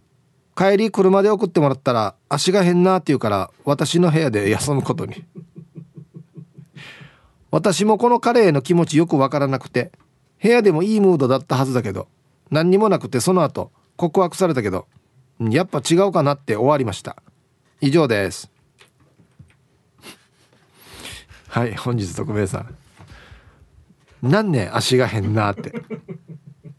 [0.56, 5.26] 帰り車で送ってもらったら足が変なって言うから私の部屋で休むことに。
[7.54, 9.92] 私もこの彼への気持ちよくわからなくて
[10.42, 12.08] 部屋でもいいムードだったはずだけど
[12.50, 14.88] 何にもなくてその後告白されたけど
[15.40, 17.16] やっぱ違うかなって終わりました。
[17.80, 18.50] 以上です。
[21.48, 22.76] はい本日特命さん。
[24.24, 25.74] 何年足が変なって。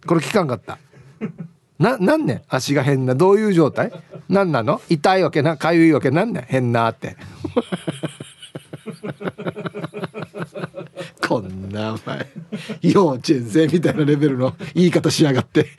[0.06, 0.78] これ聞かんかった。
[1.78, 3.92] な何年足が変などういう状態？
[4.28, 4.80] 何なの？
[4.88, 7.16] 痛いわけなかゆいわけなんね変なって。
[11.26, 12.26] こんなお前
[12.82, 15.68] 幼稚園生みたいなレベルの言い方しやがって。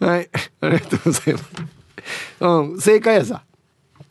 [0.00, 1.46] はいありがとうございます。
[2.40, 3.42] うん正解やさ。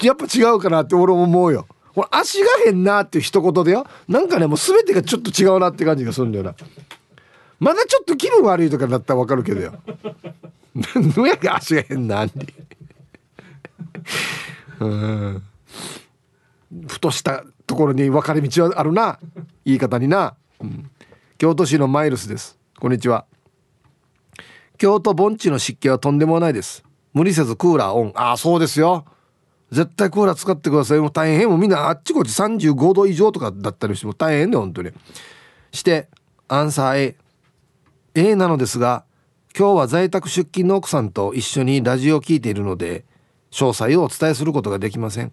[0.01, 1.67] やっぱ違うかなって俺も思うよ。
[1.93, 3.85] これ足が変なっていう一言でよ。
[4.07, 6.55] なんかねもう全てがちょっと違うなって感じがするんだよな。
[7.59, 9.73] まだちょっと気分悪いとかだったらわかるけどよ。
[10.95, 12.53] 何やが足が変なって
[14.79, 15.43] うん。
[16.87, 19.19] ふとしたところに分かれ道はあるな。
[19.63, 20.89] 言い方にな、うん、
[21.37, 22.57] 京都市のマイルスです。
[22.79, 23.25] こんにちは。
[24.79, 26.83] 京都盆地の湿気はとんでもないです。
[27.13, 28.11] 無理せずクーラーオン。
[28.15, 29.05] ああそうですよ。
[29.71, 30.99] 絶対クーラー使ってください。
[30.99, 34.89] もう大変もうみんなあっちこっち35度以上とかだったりしても大変で本当に。
[35.71, 36.09] して
[36.47, 37.17] アンサー A
[38.15, 39.05] A なのですが
[39.55, 43.05] 今日は在宅出勤の奥さんと一緒にラジオを聞いているので
[43.51, 45.31] 詳細をお伝えすることができません。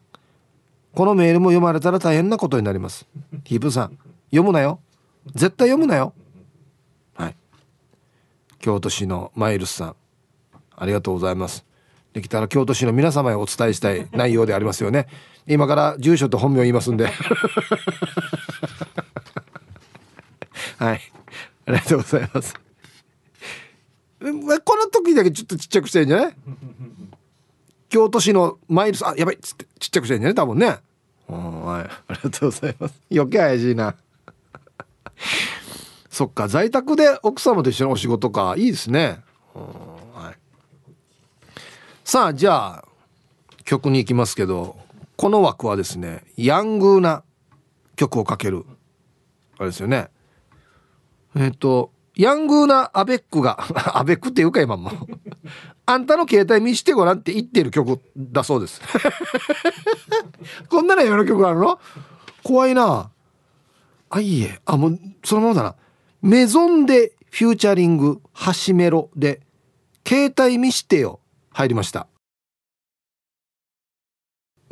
[0.96, 3.06] このメールも読まれたら大変なことになります。
[3.44, 3.98] ヒープさん
[4.30, 4.80] 読むなよ。
[5.34, 6.14] 絶対読むなよ。
[7.14, 7.36] はい。
[8.60, 9.96] 京都市のマイルスさん
[10.74, 11.66] ありがとうございます。
[12.14, 15.06] できたら京都市の皆様へお伝えしたい 内容でありますよね。
[15.46, 17.10] 今から住所と本名言いますんで。
[20.78, 21.00] はい。
[21.66, 22.54] ありがとうございます。
[22.54, 26.34] この時だけちょっとちっちゃくしてんじゃない？
[27.90, 30.34] 京都市のマイルスあやばいっつってちっちゃくしてんじゃない？
[30.34, 30.78] 多分ね。
[31.28, 31.82] はい。
[31.82, 32.94] ありがとうございます。
[33.10, 33.94] 余計怪しいな。
[36.16, 38.54] そっか在宅で奥様と一緒のお仕事か。
[38.56, 39.20] いいですね、
[39.54, 41.60] はい、
[42.04, 42.84] さあじゃあ
[43.64, 44.78] 曲に行きますけど
[45.16, 47.22] この枠はですねヤングな
[47.96, 48.64] 曲をかける。
[49.58, 50.08] あれですよね。
[51.34, 53.58] えっ、とヤングなアベックが
[53.98, 54.90] アベックっていうか今も。
[55.88, 58.80] あんたの携帯見してごらんって言ってる曲だそうです。
[60.68, 61.78] こんなのやる曲あるの？
[62.42, 63.10] 怖いな。
[64.10, 64.60] あいいえ。
[64.64, 65.74] あもうそのままだな。
[66.22, 69.40] メゾンでフューチャリングハシメロで
[70.06, 71.20] 携帯見してよ。
[71.50, 72.08] 入りました。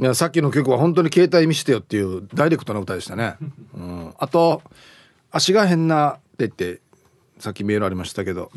[0.00, 3.36] いやさっきの曲は本当に携帯見してよっていうダイレクトな歌でしたね、
[3.74, 4.60] うん、あと
[5.30, 6.80] 足が変なって言って
[7.38, 8.50] さっきメールありましたけど。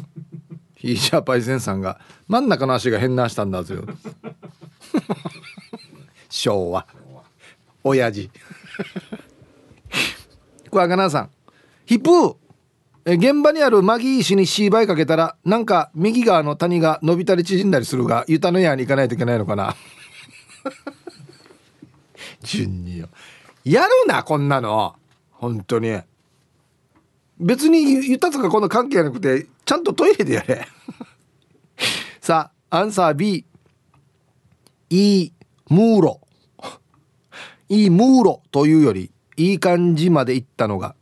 [0.78, 3.84] ヒージャーパイセンさんが真ん中の足が変なしたんだぞよ。
[6.30, 6.86] 昭和。
[7.84, 8.30] 親父。
[10.69, 11.30] クワガナーさん。
[11.86, 12.36] ヒップー。
[13.05, 19.75] え現場にあるマギー石にシーバイかけたらなんか右側の谷が伸びたり縮んだりするがユタの屋に行かないといけないのかな。
[22.43, 23.07] 順によ。
[23.63, 24.95] やるなこんなの。
[25.32, 25.99] 本当に。
[27.39, 30.65] 別に言ったとかこんな関係なくてちゃんとトイレでやれ。
[32.22, 33.45] さあアンサー B
[34.89, 35.34] いい
[35.70, 36.22] ムーロ。
[37.68, 40.95] いいムーロというよりいい感じまで行ったのが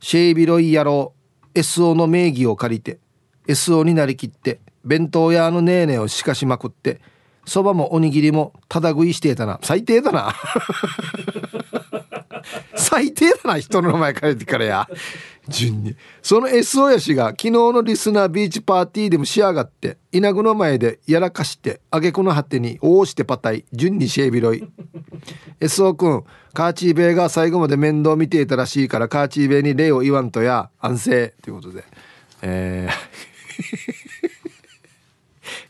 [0.00, 1.12] シェービロイ野郎
[1.54, 3.00] SO の名義を借りて
[3.48, 7.02] SO になりきって弁当屋のネーネーをしかしまくって
[7.44, 9.60] そばもおにぎりもただ食いしてたな。
[9.62, 10.34] 最低だな。
[12.74, 14.88] 最低だな人の名前書いてからや。
[15.48, 15.94] 順に。
[16.22, 23.64] その SO やしが昨日のリスナービーチパーティーでも仕上がって稲具の前でやらかして挙句の果てに応してパタイ。
[23.72, 24.66] 順にシェービロイ
[25.60, 30.70] SO 君カーチーベイが最後まで面倒見ていたらしいからカーチーベイに礼を言わんとや。
[30.80, 31.34] 安静。
[31.42, 31.84] ということで。
[32.42, 34.05] えー。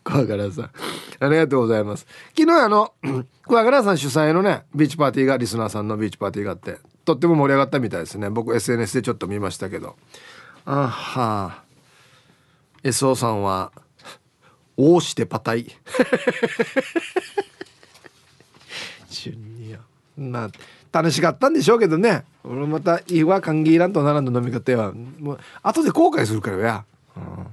[0.07, 0.71] クワガラさん。
[1.19, 2.07] ありがとうございます。
[2.39, 2.95] 昨日あの
[3.43, 8.31] クワガラさん主催のねビーチパーティーがリスナーさんのビーチパーティーがあってとっても盛り上がったみたいですね。
[8.31, 9.97] 僕 SNS でちょっと見ましたけど。
[10.65, 11.63] あは。
[12.85, 13.73] SO さんは
[14.79, 15.67] 「応してパタイ」
[20.17, 20.51] まあ
[20.93, 22.25] 楽しかったんでしょうけどね。
[22.45, 26.85] 俺またいいわ歓迎ランと並んだ飲み方はもう後で後悔するからや、
[27.17, 27.47] うん。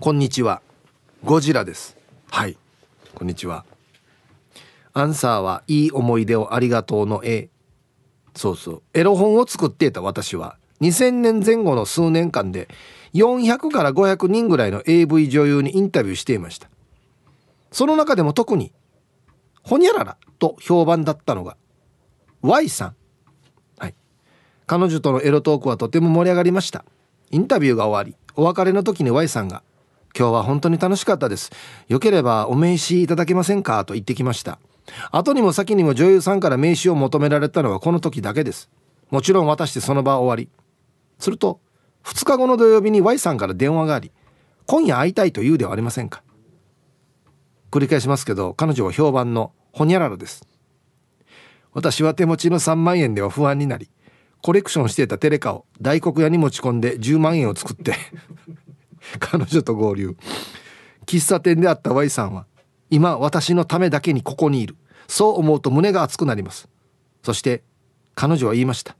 [0.00, 0.62] こんにちは。
[1.24, 1.94] ゴジラです。
[2.30, 2.56] はい。
[3.14, 3.66] こんにちは。
[4.94, 7.50] アンサーはいい思い出をありがとうの絵
[8.34, 8.82] そうそう。
[8.94, 12.68] エロ本を作っていた私は2000年前後の数年間で
[13.12, 16.70] 400から500人ぐらいの AV 女優にインタビューしていました。
[17.70, 18.72] その中でも特に
[19.62, 21.58] ほにゃららと評判だったのが
[22.40, 22.96] Y さん。
[23.76, 23.94] はい。
[24.66, 26.86] 彼女とのエロトークはとても盛り上がりました。
[27.30, 29.62] インタビューが終わりお別れの時に Y さんが
[30.18, 31.50] 今日は本当に楽しかったです。
[31.88, 33.84] よければお名刺いただけませんか？
[33.84, 34.58] と言ってきました。
[35.12, 38.70] 後にも先にも女優さんから名刺を求められたのはこの時だけです。
[39.10, 40.48] もちろん渡してその場は終わり。
[41.18, 41.60] すると、
[42.04, 44.10] 2日後の土曜日に Y さんから電話があり、
[44.66, 46.22] 今夜会いたいと言うではありませんか？
[47.70, 50.46] 繰り返しますけど、彼女は評判のホニャララです。
[51.72, 53.88] 私は手持ちの3万円では不安になり、
[54.42, 57.94] コレクションしていたテレカを大黒屋に持ち込んで10万円を作って
[59.18, 60.16] 彼女と合流。
[61.06, 62.46] 喫茶店で会った Y さんは
[62.90, 64.76] 今私のためだけにここにいる。
[65.08, 66.68] そう思うと胸が熱くなります。
[67.22, 67.62] そして
[68.14, 68.96] 彼女は言いました。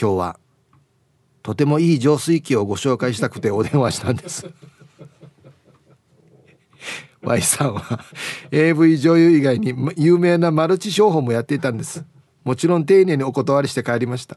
[0.00, 0.38] 今日は
[1.42, 4.46] とてもいい浄水器をご紹介したくてお電話したんです。
[7.22, 8.04] Y さんは
[8.50, 12.04] AV 女優以外に有名なマルチ商法もやっていたんです。
[12.44, 14.36] もちろん丁寧にお断りして帰りました。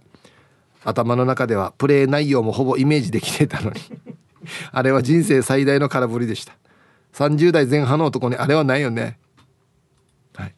[0.84, 3.80] 頭の中ではプレイ内容もほぼイメージできていたのに。
[4.72, 6.54] あれは人生最大の空振りでした。
[7.14, 9.20] 30代前半の男にあれはないよね。
[10.36, 10.56] はい。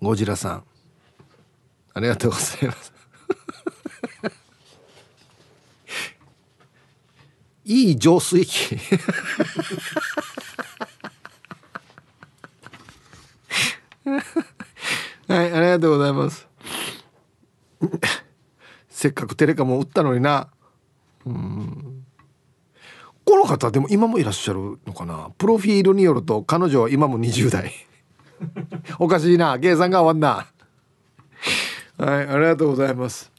[0.00, 0.64] ゴジラさん。
[1.94, 2.92] ありがとうございます。
[7.64, 8.78] いい浄水器。
[15.28, 16.46] はいありがとうございます。
[18.90, 20.48] せっかくテレカも売ったのにな。
[21.24, 22.01] うん。
[23.24, 25.30] この方でも今もいらっしゃるのかな？
[25.38, 27.72] プロフィールによると彼女は今も20代。
[28.98, 29.58] おかしいな。
[29.58, 30.46] 計算が終わんな。
[31.98, 33.30] はいありがとうございます。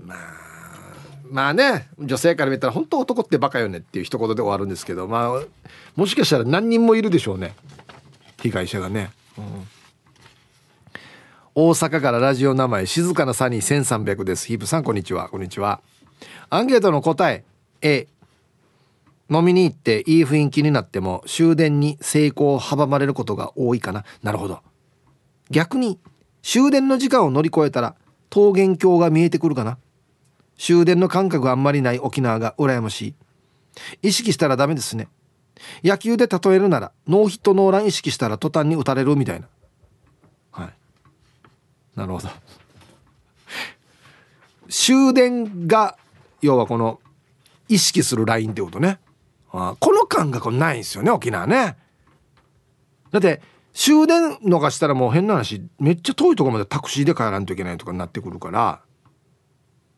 [0.00, 0.18] まあ
[1.30, 5.42] まあね女性から見たら本当男ってバカよねっていう一言で終わるんですけどまあ
[5.94, 7.54] もしかしたら何人もいるでしょうね。
[8.40, 9.68] 被害者がね、うん。
[11.54, 14.46] 大阪からラジオ名前静かなサニー1300です。
[14.46, 15.28] ヒープさんこんにちは。
[15.28, 15.80] こんにちは。
[16.50, 17.44] アンケートの答え。
[17.82, 18.08] A
[19.30, 24.04] 飲みに行っていい雰囲気になっても終電に成功を阻まれることが多いかな。
[24.22, 24.60] なるほど。
[25.50, 25.98] 逆に
[26.42, 27.94] 終電の時間を乗り越えたら
[28.34, 29.78] 桃源郷が見えてくるかな。
[30.56, 33.14] 終電の感覚あんまりない沖縄が羨ましい。
[34.02, 35.08] 意識したらダメですね。
[35.84, 39.46] 野球で例えるならノーヒットノーラン意識したら途端に打たれるみたいな。
[40.52, 40.72] はい。
[41.96, 42.28] なるほど。
[44.68, 45.96] 終電が
[46.40, 47.00] 要はこの
[47.68, 48.98] 意識するラインってことね。
[49.50, 51.76] あこの感覚ないんですよね沖縄ね。
[53.10, 53.40] だって
[53.72, 58.80] 終電逃したらもう変な話めっちゃ遠いとこまでタクシーで帰らんといけないとかになってくるから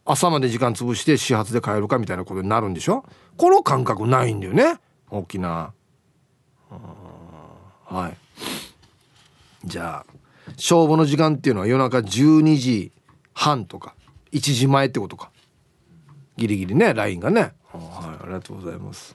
[0.05, 3.05] 朝まで時間潰して始発で帰るかみたいなことになるんでしょ？
[3.37, 5.73] この感覚ないんだよね沖縄。
[7.87, 8.17] はい。
[9.65, 10.13] じゃあ
[10.57, 12.93] 勝負の時間っていうのは夜中12時
[13.35, 13.95] 半とか
[14.33, 15.31] 1時前ってことか。
[16.37, 17.53] ギリギリね LINE がね。
[17.73, 19.15] はいありがとうございます。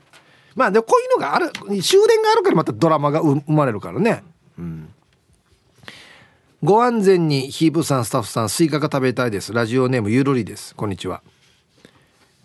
[0.54, 1.50] まあでもこういうのがある
[1.82, 4.22] 終電があるからまたドラマが生まれるからね。
[6.62, 9.52] ご安全にヒープさんスタッフさんスイカが食べたいです。
[9.52, 10.74] ラジオネームゆるりです。
[10.74, 11.22] こんにちは。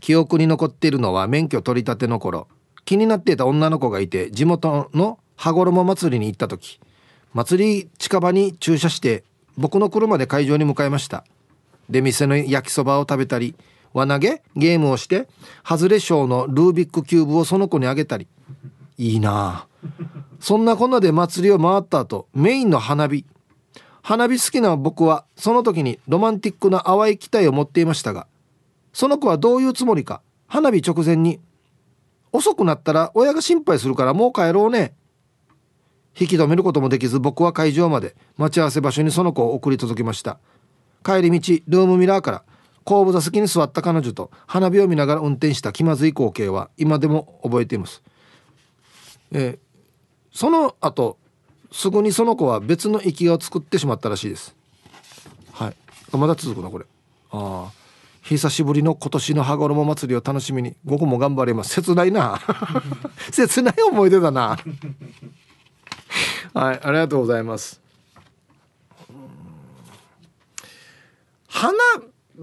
[0.02, 2.48] 記憶に残っているのは免許取り立ての頃。
[2.84, 6.80] 気になっていた女の子がいて地元の羽衣祭りに行った時。
[7.34, 9.24] 祭り近場に駐車して
[9.58, 11.24] 僕の車で会場に向かいました。
[11.90, 13.56] で店の焼きそばを食べたり
[13.94, 15.28] 輪投げゲームをして
[15.64, 18.28] 外れ賞のルービックキューブをその子にあげたり。
[18.98, 19.68] いいな
[20.40, 23.26] そんなこんなで祭りを回った後メインの花火。
[24.04, 28.26] 花火好きな僕はその時にロマンティックな淡い期待を持っていましたが
[28.94, 31.40] その子はどういうつもりか花火直前に
[32.32, 34.94] 遅くなったら親が心配するからもう帰ろうね。
[36.20, 40.40] 引き止めることもできず僕は会場まで待ち合わせ場所にその子を送り届けました。
[41.04, 42.44] 帰り道ルームミラーから
[42.84, 48.02] 後部座席に座った彼女と花火を見ながら運転した気まずい光景は今でも覚えています、
[49.32, 49.60] えー、
[50.32, 51.18] その後
[51.72, 54.56] すぐにその子は別の生きを作ってしまったらしいです。
[55.54, 55.76] はい。
[56.18, 56.86] まだ続くなこれ。
[57.32, 57.72] ああ
[58.24, 61.74] 久しぶりの今年の羽衣祭りを楽しみに午後も頑張ります。
[61.74, 62.40] 切ないな。
[63.32, 64.58] 切ない思い出だな。
[66.54, 67.80] はいありがとうございます。
[71.48, 71.74] 花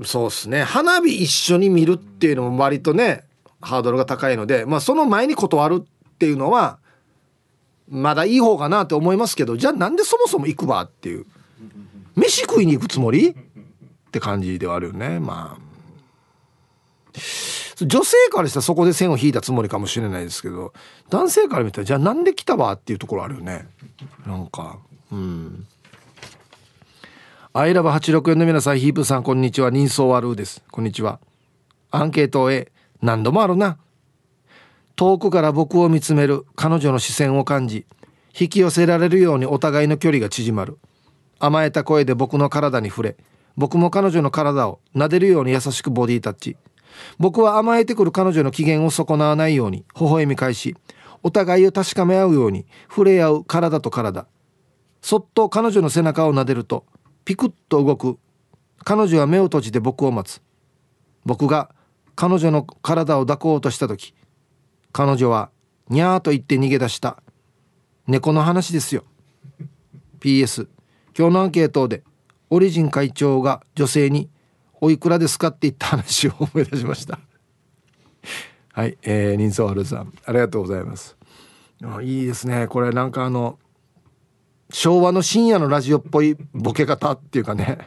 [0.05, 0.63] そうっすね。
[0.63, 3.25] 花火一緒に見るっていうのも割とね
[3.61, 6.79] ハードルが高いのでまあその前に断るっていうのは
[7.89, 11.27] まだいい方かなって思いますけどじゃあなんでそもそも行くわっていう。
[12.15, 13.31] 飯食いに行くつもり？
[13.31, 13.35] っ
[14.11, 15.21] て感じではあるよね。
[15.21, 15.69] まあ。
[17.81, 20.73] 女性からしたらそこで線を引いたつもりかもしれないですけど
[21.11, 23.69] 男性から見たらじゃあなんで来たわっていうところあるよね。
[24.27, 24.79] なんか
[25.13, 25.67] うん。
[27.59, 29.73] アイラブ864の皆さんヒープさんこんにちは。
[29.73, 30.63] 人相悪うです。
[30.71, 31.19] こんにちは。
[31.91, 32.71] アンケートへ
[33.03, 33.79] 何度もあるな。
[34.95, 37.85] 遠くから僕を見つめる彼女の視線を感じ
[38.39, 40.79] 引き寄せられるようにお互いの距離が縮まる。
[41.41, 43.17] 甘えた声で僕の体に触れ
[43.57, 46.57] 僕も彼女の体を撫でるように優しくボディタッチ。
[47.19, 50.77] 僕は甘えてくる彼女の機嫌を損なわないように微笑み返し
[51.25, 54.29] お互いを確かめ合うように触れ合う体と体。
[55.03, 56.85] そっと彼女の背中を撫でると
[57.29, 58.19] ピクッと動く。
[58.85, 60.41] 彼女は目を閉じて僕を待つ。
[61.27, 61.75] 僕が
[62.17, 64.15] 彼女の体を抱こうとした時
[64.93, 65.51] 彼女は
[65.91, 67.23] にゃーと言って逃げ出した。
[68.07, 69.05] 猫の話ですよ。
[70.21, 70.69] PS
[71.15, 72.03] 今日のアンケートで
[72.49, 74.31] オリジン会長が女性に
[74.81, 77.21] 「おいくらですか?」って言った話を思い出しました。
[78.73, 80.15] はいえー、人相春さん。
[80.25, 81.19] ありがとうございます。
[82.03, 82.69] いいですね。
[82.69, 83.59] これなんかあの
[84.71, 87.79] 昭和の深夜のラジオっぽいボケ方っていうかね。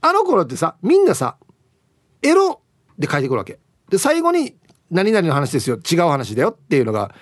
[0.00, 1.36] あの頃ってさみんなさ
[2.22, 2.62] エロ
[2.98, 3.58] で書いてくるわけ。
[3.88, 4.56] で最後に
[4.90, 7.14] 何々の話ですよ違う話だよっていうのが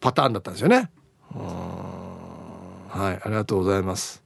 [0.00, 0.90] パターンだったんですよね。
[1.32, 4.22] はいありがとうございます。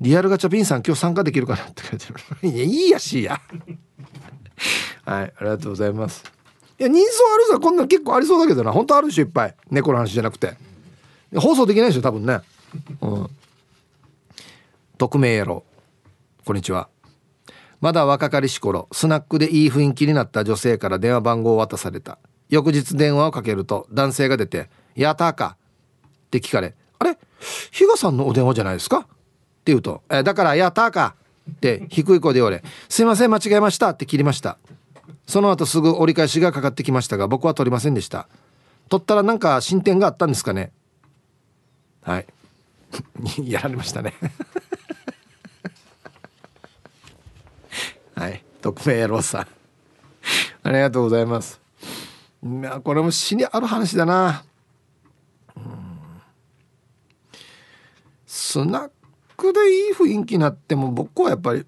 [0.00, 2.06] リアルガチャピンさん今日参加できるかなって書いて
[2.42, 3.40] るいやいいやしいや。
[5.04, 6.22] はいありがとうございます。
[6.78, 8.72] いや人相あるさこんなん結構ありそうだけどな。
[8.72, 9.54] 本当あるでしょいっぱい。
[9.70, 10.54] 猫の話じゃなくて。
[11.38, 12.40] 放送できないでしょ多分ね。
[13.00, 13.30] うん。
[14.98, 15.64] 匿名やろ。
[16.44, 16.88] こんにちは。
[17.80, 22.18] まだ若かりし頃スナックでいい雰囲気になった女性から電話番号を渡された。
[22.48, 25.56] 翌日電話をかけると男性が出て「やったか?」
[26.26, 27.18] って聞かれ「あれ？
[27.72, 29.08] 比嘉さんのお電話じゃないですか?」って
[29.66, 31.16] 言うと「えだからやったか?」
[31.50, 34.58] って低い声で言われ「すいません間違えました」って切りました。
[35.26, 38.28] その後すぐ折り返しがかかってきましたが僕は取りませんでした。
[38.88, 40.70] 取ったらなんか進展があったんですかね？
[42.06, 42.26] はい。
[43.50, 44.14] やられましたね。
[48.14, 48.44] はい。
[48.62, 49.46] 匿名野郎さん。
[50.62, 51.60] ありがとうございます。
[52.44, 54.44] いやこれも死にある話だな。
[58.24, 58.90] スナッ
[59.36, 61.66] クでいい雰囲気になっても僕はやっぱり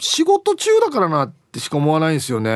[0.00, 2.50] 仕事中だからなってしか思わないんですよね。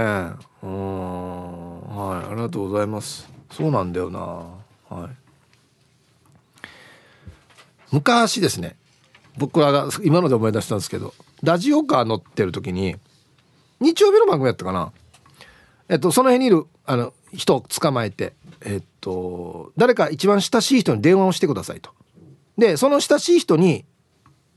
[0.62, 1.80] うん。
[1.94, 2.32] はい。
[2.32, 3.28] ありがとうございます。
[3.50, 4.20] そうなんだよな。
[4.88, 5.27] はい。
[7.92, 8.76] 昔ですね。
[9.36, 12.96] 僕ら今ので思い出したんですけどラジオカー乗ってる時に
[13.80, 14.92] 日曜日の番組やったかな。
[15.88, 21.90] えっとその辺にいるあの人を捕まえてえっと誰か一番親しい人に電話をしてくださいと。
[22.56, 23.84] でその親しい人に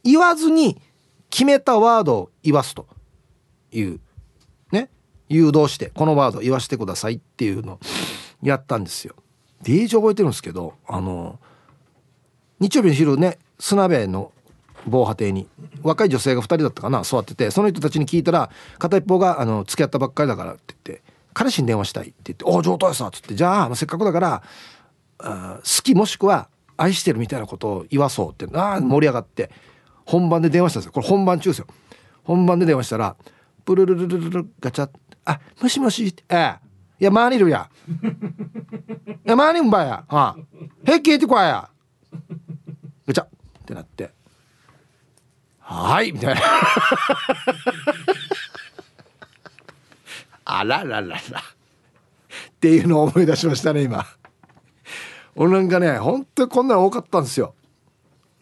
[0.04, 0.82] 言わずに
[1.30, 2.88] 決めたワードを言わすと。
[3.72, 4.00] いう
[4.72, 4.90] ね。
[5.30, 7.80] 誘導してこのワードを言わせてくださいっていうのを
[8.44, 9.16] やったんですよ。
[9.62, 11.40] でージ覚えてるんですけどあの
[12.62, 14.32] 日曜日の昼ね砂部の
[14.88, 15.48] 防波堤に
[15.84, 18.50] 若い女性が2人だったかな座っててその人たちに聞いたら
[18.80, 21.04] 片一方があの付き合ったばっかりだからって言って
[21.34, 24.44] 彼氏に電話したいって言って「おお上等やさ」っつって「じゃあせっかくだから
[25.20, 26.48] あ好きもしくは
[26.78, 29.52] 愛してるみたいなことを言わそうってああ盛り上がって
[30.06, 30.92] 本番で電話したんですよ。
[30.94, 31.68] これ本番中ですよ。
[32.24, 33.16] 本番で電話したら
[33.66, 34.90] プルルルルルルガチャ
[35.26, 36.56] あもしもしええ
[37.00, 37.70] いやマーニルや
[39.26, 40.36] いやマーニンバやは
[40.88, 41.70] あへっけーってこや
[43.08, 43.28] ガチャっ
[43.66, 44.12] てなって。
[45.60, 46.42] はいみたいな。
[50.46, 51.16] あらららら。
[51.16, 51.22] っ
[52.60, 54.06] ていうのを思い出しましたね今。
[55.36, 57.56] 俺なんかね本当にこんなの多かったんですよ。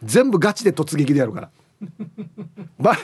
[0.04, 1.50] 全部ガチで突撃でやるから。
[2.80, 2.96] ば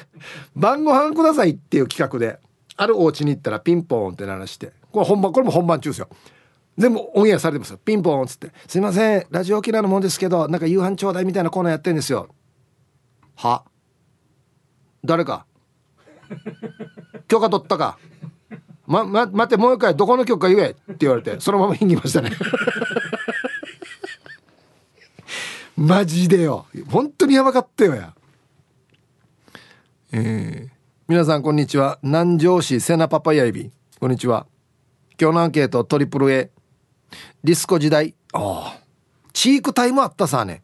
[0.56, 2.40] 晩ご飯くださいっていう企画で
[2.78, 4.74] あるお家に行ったらピンポーンって鳴らして。
[4.92, 6.10] これ本番これも本番中ですよ。
[6.78, 7.80] 全部オンエアされてますよ。
[7.84, 9.26] ピンポーンっつって「すいません。
[9.30, 12.30] ラジオ沖縄のもんですけどなんか夕飯ちょうだいみたいなコーナーやってんですよ」
[13.38, 13.64] は？
[15.04, 15.46] 誰か？
[17.28, 17.98] 許可取ったか？
[18.88, 22.32] ま、ま、待ってもう一回どこの曲か言えって言われてそのまま言いましたね。
[25.76, 26.68] マジでよ。
[26.90, 28.14] 本当にやばかったよや。
[30.12, 30.76] えー、
[31.08, 32.00] 皆さんこんにちは。
[32.02, 33.72] 南城市セナパパヤイビ。
[34.00, 34.46] こんにちは。
[35.20, 36.52] 今日のアンケートトリプル A
[37.46, 38.16] ディスコ時代。
[38.34, 38.80] ああ。
[39.32, 40.64] チークタイムあったさね。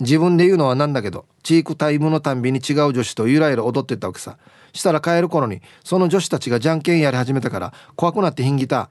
[0.00, 4.36] 自分で言うのはなんだけどチークタイムのたんびに違う女子とゆらゆら踊ってったわけさ。
[4.72, 8.90] したら帰る頃にその女子たちがじゃんけんやり始めたから怖くなってひんぎた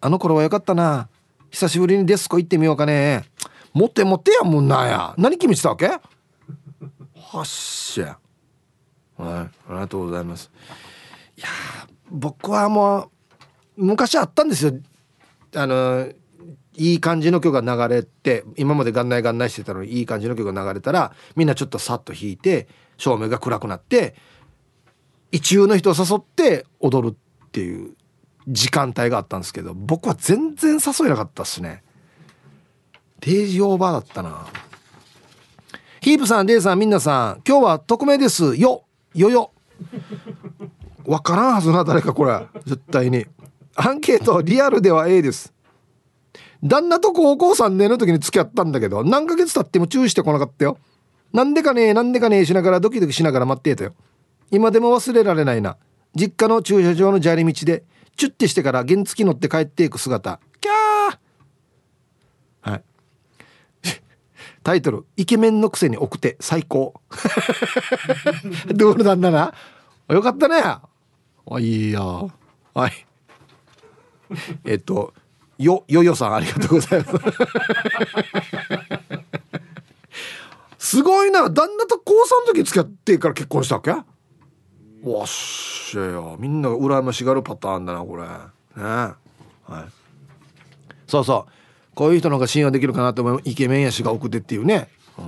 [0.00, 1.08] あの頃はよかったな。
[1.50, 3.24] 久しぶりにディスコ行ってみようかね。
[3.72, 5.14] 持って持ってやもんなや。
[5.18, 5.88] 何決めてたわけ？
[5.88, 6.00] は
[7.40, 8.18] っしゃ。
[9.16, 10.50] はいありがとうございます。
[11.36, 11.48] いや
[12.08, 13.10] 僕はも
[13.76, 14.72] う昔あったんですよ。
[15.56, 16.06] あの
[16.74, 24.14] いい感じの曲が流れて今までガンナイガンナイしてたのにいい感じの曲が流れたらみんなちょっとさっと弾いて照明が暗くなって
[25.30, 27.94] 一流の人を誘って踊るっていう
[28.48, 31.82] 時間帯があったんですけど僕は全然誘えなかったっすね。
[33.20, 34.46] 定時オーバーだったな。
[36.00, 38.56] ヒープさんデイさんみんなさん今日は匿名です。
[38.56, 39.52] よよよ。
[41.04, 42.46] わからんはずな誰かこれ。
[42.64, 43.26] 絶対に。
[43.74, 45.52] アンケートリアルでは A です。
[46.62, 50.78] 旦那と高校3年の時に付き合ったんだけど何ヶ月経っても注意してこなかったよ。
[51.32, 53.94] なんでかねなんでかねしながらドキドキしながら待ってたよ。
[54.50, 55.76] 今でも忘れられないな。
[56.14, 57.84] 実家の駐車場の砂利道で
[58.16, 60.40] チュッてしてから原付乗って帰っていく姿。
[60.60, 62.70] キャー。
[62.70, 62.82] はい。
[64.62, 66.94] タイトル「イケメンのくせに奥手最高」
[68.72, 69.52] どうなんだな？
[70.08, 70.60] よかったね。
[70.62, 70.82] あ
[71.58, 72.02] いいや。
[72.02, 73.06] はい。
[74.64, 75.12] えっと
[75.62, 77.18] よよよさんありがとうございます。
[80.96, 83.90] すごいな旦那と高3の時付き合ってから結婚したわけ？
[83.90, 86.36] わっしゃよ。
[86.38, 88.22] みんなが羨ましがるパターンだなこれ。
[88.22, 88.28] ね。
[88.76, 89.16] はい。
[91.06, 91.52] そうそう。
[91.94, 94.88] こういう人の方が信用できるかなと思うイケメンやしが奥手っていうね、
[95.18, 95.24] うん、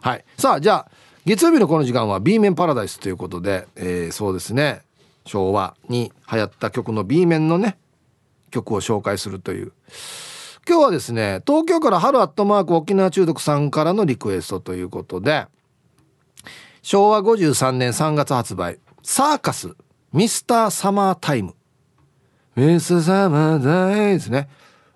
[0.00, 0.24] はい。
[0.38, 0.90] さあじゃあ
[1.24, 4.82] 月曜日のこの時間は B 面パラダイスということで、えー、そうですね。
[5.26, 7.78] 昭和に流行った曲の B 面のね
[8.50, 9.72] 曲を紹介するという。
[10.68, 15.46] 今日はですね東京から春アットマーク沖縄中毒さんからのリクエストということで
[16.82, 19.74] 昭和53年3月発売サーカス
[20.12, 21.54] ミスターサマータイム。
[22.56, 24.48] ミスターサマータイムですね。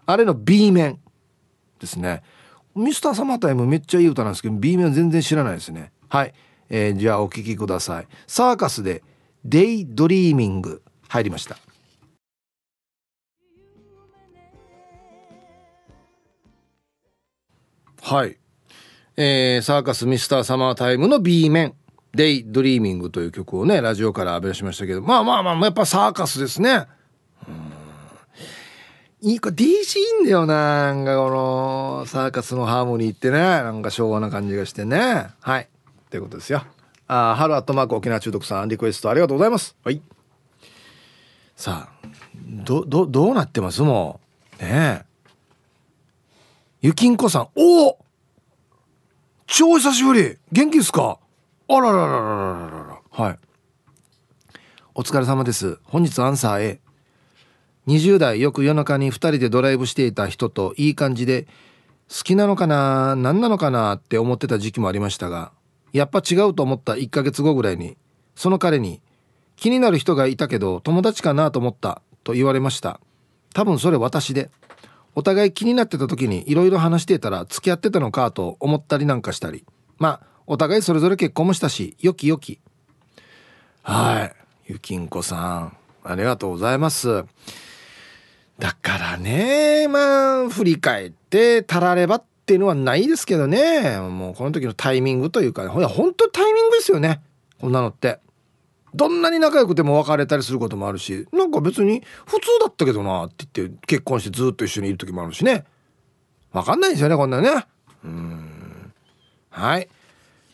[0.06, 0.98] あれの B 面。
[1.78, 2.22] ですね。
[2.74, 5.92] ミスターサマータイムめっちゃいい歌なんですけど B 面全然知らないですね。
[6.08, 6.34] はい、
[6.68, 8.08] えー、じゃあお聴きください。
[8.26, 9.04] サーカスで
[9.44, 11.56] デイドリーミング入りました。
[18.06, 18.36] はい。
[19.16, 21.74] えー、サーカスミスターサマータイムの B 面、
[22.12, 26.86] デイドリーミングという曲をね、ラジオから浴びしましたけど、まあまあまあ、やっぱサーカスですね。
[29.22, 30.92] いいか、DC いいんだよな。
[30.92, 35.28] なんかこの、サーカスのハーモニーってね、なんか昭和な感じがしてね。
[35.40, 35.68] はい。
[36.10, 36.62] ということですよ。
[37.06, 39.76] あ、春アットマーク沖縄中毒さん、リクエストありがとうございます。
[39.82, 40.02] はい。
[41.56, 43.80] さあ、ど、ど、どうなってます？
[43.80, 44.20] も
[44.60, 44.62] う。
[44.62, 45.13] ねえ。
[46.84, 47.98] ゆきんこさん、おお
[49.46, 50.36] 超久しぶり。
[50.52, 51.18] 元気ですか？
[51.66, 53.38] あららららららはい。
[54.94, 55.78] お疲れ様です。
[55.84, 56.80] 本日アンサー A。
[57.86, 61.44] 20代よく夜中に2人でドライブしていた人といい感じで
[62.10, 63.16] 好きなのかな？
[63.16, 65.52] 何なのかなって思ってた時期もありましたが
[65.94, 67.96] やっぱ違うと思った1ヶ月後ぐらいに
[68.34, 69.00] その彼に
[69.56, 73.00] 気になる人がいたけど友達かなと思ったと言われました。
[73.54, 74.50] 多分それ私で。
[75.14, 79.64] お互い気になってた時にいろいろ話してたら付き合ってたのかと思ったりなんかしたり。
[79.98, 82.60] まあお互いそれぞれ結婚もしたしよきよき。
[83.82, 84.72] はい。
[84.72, 87.24] ゆきんこさんありがとうございます。
[88.58, 93.98] だからねまあ振り返ってたらればっていうのはないですけどね。
[93.98, 97.22] もうこの時のタイミングというか、ね、ほん本当タイミングですよね。
[97.60, 98.20] こんなのって。
[98.94, 105.64] どんなに仲良くても別れたりすることもあるしなんか別に普通だったけどなって言って結婚してずっと一緒にいる時もあるしね。
[106.52, 107.66] 分かんないですよねこんなね。
[108.04, 108.92] うん。
[109.50, 109.88] はい。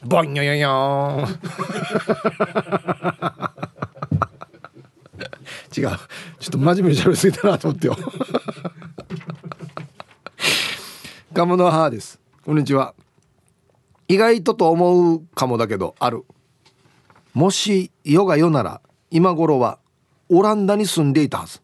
[0.03, 1.28] ボンヨヨヨン。
[5.76, 5.86] 違う。
[5.86, 5.99] ちょっ
[6.51, 7.97] と真面目に喋りすぎたなと思ってよ。
[11.34, 12.18] ガムの母です。
[12.45, 12.95] こんにちは。
[14.09, 16.24] 意外とと思うかもだけどある。
[17.34, 19.78] もし世が世なら今頃は
[20.28, 21.60] オランダに住んでいたはず。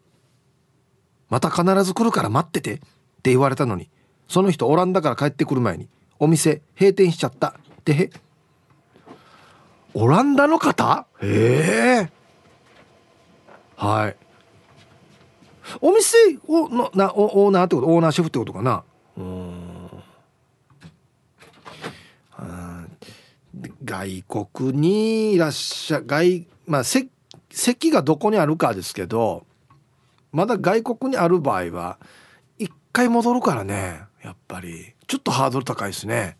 [1.29, 2.85] また必ず来るから待っててって
[3.31, 3.89] 言われたのに
[4.27, 5.89] その人オランダから帰ってくる前に
[6.19, 8.11] お店閉店しちゃったって。
[9.93, 11.07] オランダの方？
[11.21, 12.11] へえ。
[13.75, 14.15] はい。
[15.81, 17.87] お店をのなオーナーってこと？
[17.87, 18.83] オーナーシェフってことかな？
[19.17, 19.76] うん
[23.83, 27.09] 外国にいらっしゃ外まあ席
[27.49, 29.45] 席がどこにあるかですけど
[30.31, 31.97] まだ外国にある場合は
[32.59, 34.93] 一回戻るからねやっぱり。
[35.07, 36.37] ちょっとハードル高いですね。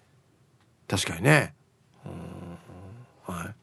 [0.88, 1.54] 確かにね。
[3.26, 3.48] はい。
[3.48, 3.54] あ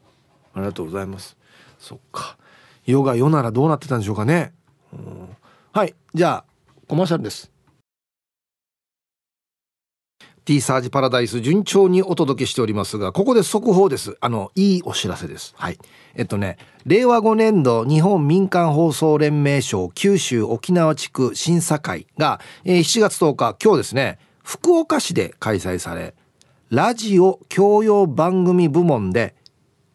[0.56, 1.36] りがとうございます。
[1.78, 2.38] そっか。
[2.86, 4.54] 世が世ならどうなってたんでしょうかね。
[4.94, 4.96] う
[5.72, 5.94] はい。
[6.14, 6.44] じゃあ
[6.88, 7.50] コマーシャルです。
[10.44, 14.18] T サージパラダイス順調にお届けしておりますが、ここで速報です。
[14.20, 15.54] あの、いいお知らせです。
[15.56, 15.78] はい。
[16.14, 26.14] えっとね、令和5年度日本民間放送連盟賞九州沖縄地区審査会が、えー、7月10日、今日ですね、福岡市で開催され、
[26.68, 29.34] ラジオ教養番組部門で、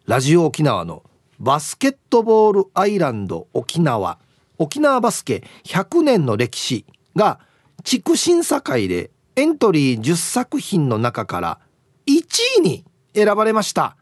[0.08, 1.04] ラジオ沖縄の
[1.40, 4.18] バスケットボールアイランド沖縄、
[4.58, 6.86] 沖縄バスケ100年の歴史
[7.16, 7.40] が
[7.84, 11.60] 地区審査会でエントリー10作品の中から
[12.08, 13.96] 1位に選ばれました。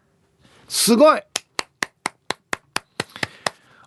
[0.67, 1.21] すごい。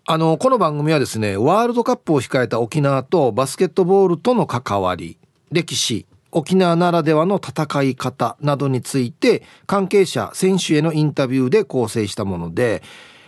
[0.07, 5.19] あのこの番組はですねワールドカップを控えた沖縄とバスケットボールとの関わり
[5.53, 12.83] 歴史沖縄ならではの戦い方などについて関係者選手へのインタビューで構成したもので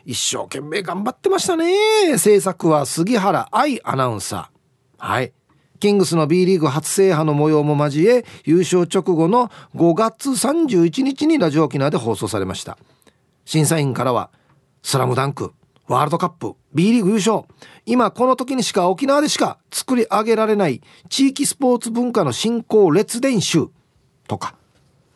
[0.04, 2.18] 一生懸命頑張ってましたね。
[2.18, 5.06] 制作は杉原愛アナウンサー。
[5.06, 5.32] はい。
[5.82, 12.78] キングスの B リーグ初制覇の模様も交え優勝直後の5月31日にラジオ沖縄で放送されました。
[13.44, 14.30] 審査員からは
[14.84, 15.52] 「スラムダンク
[15.88, 17.42] ワールドカップ B リーグ優勝。
[17.84, 23.66] 今この時にしか沖縄でしか作り上げられない地域スポーツ文化の振興列伝集」
[24.28, 24.54] とか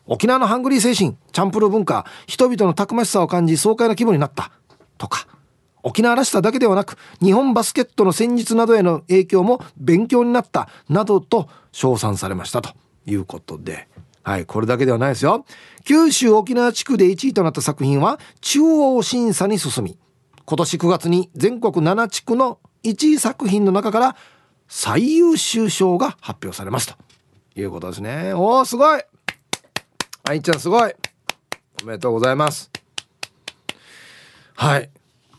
[0.05, 4.51] 沖縄のハングリー精神チャンプル文化人々のたくましさを感じ爽快な気分になった。
[4.97, 5.27] とか
[5.87, 12.71] 沖縄らしさだけではなく日本バスケットの戦術などへの影響も勉強になったなどと称賛されましたと
[13.05, 13.87] いうことで。
[14.21, 15.45] はいこれだけではないですよ。
[15.85, 19.97] 九州沖縄地区で1位となった作品は中央審査に進み
[20.43, 24.17] 今年9月に全国7地区の1位作品の中から
[24.67, 26.95] 最優秀賞が発表されますと
[27.55, 28.33] いうことですね。
[28.33, 29.01] おおすごい。
[30.27, 30.93] 愛ちゃんすごい。
[31.81, 32.69] おめでとうございます。
[34.55, 34.89] はい。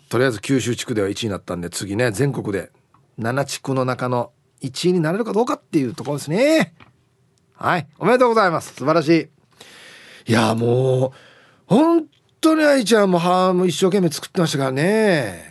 [0.08, 2.70] とりあえず九州地区では1位になったんで次ね全国で
[3.18, 4.32] 7地区の中の
[4.62, 6.74] 1位になれるかどうかっていうところですね。
[7.54, 8.74] はいおめでとうございます。
[8.74, 9.30] 素晴らし
[10.26, 10.30] い。
[10.30, 11.12] いやもう
[11.66, 12.06] 本
[12.40, 15.42] 当に愛ちゃんもハーム一生懸命作ってましたからね。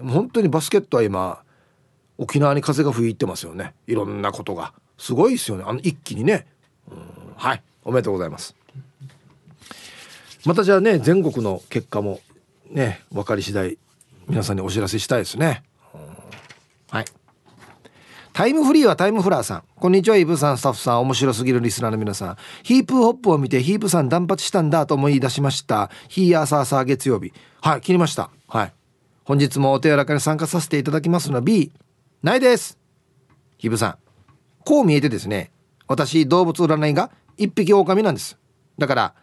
[0.00, 1.42] いや本当にバスケットは今
[2.18, 3.74] 沖縄に風が吹いてますよね。
[3.86, 4.72] いろんなことが。
[4.98, 5.64] すごいですよね。
[5.66, 6.46] あの一気にね。
[7.36, 8.54] はいおめでとうございます。
[10.44, 12.20] またじゃあね全国の結果も
[12.72, 13.78] ね分かり次第
[14.28, 15.62] 皆さんにお知らせしたいですね、
[16.90, 17.04] はい。
[18.32, 19.62] タイムフリーはタイムフラーさん。
[19.76, 20.58] こんにちはイブさん。
[20.58, 21.00] スタッフさん。
[21.00, 22.36] 面白すぎるリスナーの皆さん。
[22.62, 25.90] ヒープホップを見てヒープさん断髪したんだと思い出しました。
[26.08, 27.32] ヒーアーサーサー月曜日。
[27.60, 28.30] はい切りました。
[28.48, 28.72] はい。
[29.24, 31.72] 本日もお手柔らかに参加させていただきますのは B
[32.22, 32.78] ないです。
[33.58, 33.98] ヒープさん。
[34.64, 35.50] こう見えてですね
[35.88, 38.38] 私動物占いが一匹狼なんです。
[38.78, 39.14] だから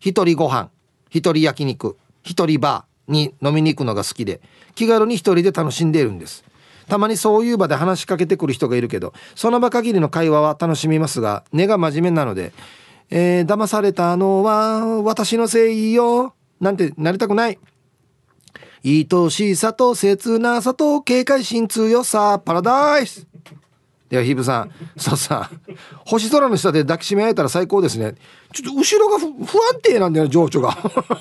[0.00, 0.70] 一人ご飯
[1.10, 4.40] 一人焼肉一人バーに飲みに行くのが好きで
[4.74, 6.44] 気軽に一人で楽しんでいるんです。
[6.88, 12.52] たまにそういう場で話しかけてくる人がいるけどその場限りの会話は楽しみますが根が真面目なので
[13.10, 17.58] 「えー、騙されたのは私のせいよ」なんてなりたくない。
[18.84, 23.26] 愛しさと切なさと警戒心強さパラダイス。
[24.08, 25.50] ではヒブさんそうさ
[26.06, 28.14] 星空の下で抱きしめ合えたら最高ですね。
[28.52, 30.76] ちょっと後ろが不安定なんだよ情緒が。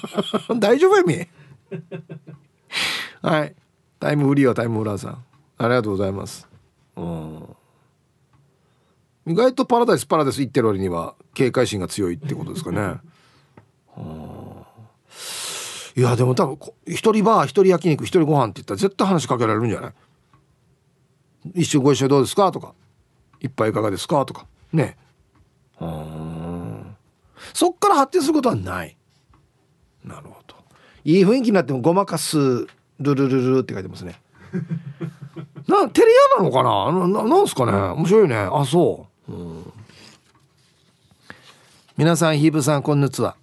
[0.57, 1.27] 大丈夫やみ。
[3.21, 3.55] はい。
[3.99, 5.23] タイムフリーはタイムフラーさん。
[5.57, 6.47] ありがとうございます。
[6.95, 7.55] うん。
[9.27, 13.01] 意外とパラダイスパラダイス行ってる割には警戒心が強いってことですかね。
[15.97, 19.93] いやでも多分一人バー一人焼肉一人ご飯って言ったら絶対話しかけられるんじゃない？
[21.61, 22.51] 一緒ご一緒どうですか？
[22.51, 22.75] とか。
[23.39, 24.23] 一杯いかがですか？
[24.25, 24.45] とか。
[24.71, 24.95] ね。
[25.81, 26.95] うん。
[27.53, 28.95] そっから発展することはない。
[30.03, 30.36] なるほど。
[31.07, 32.67] いい雰囲気になってもごまかすル
[32.99, 34.19] ルルルって書いてますね。
[35.65, 37.07] なテレアなのかな？
[37.07, 37.71] ななんすかね？
[37.71, 38.35] 面白いね。
[38.35, 39.73] あそう、うん、
[41.95, 43.37] 皆さんヒーブさんこんにちは。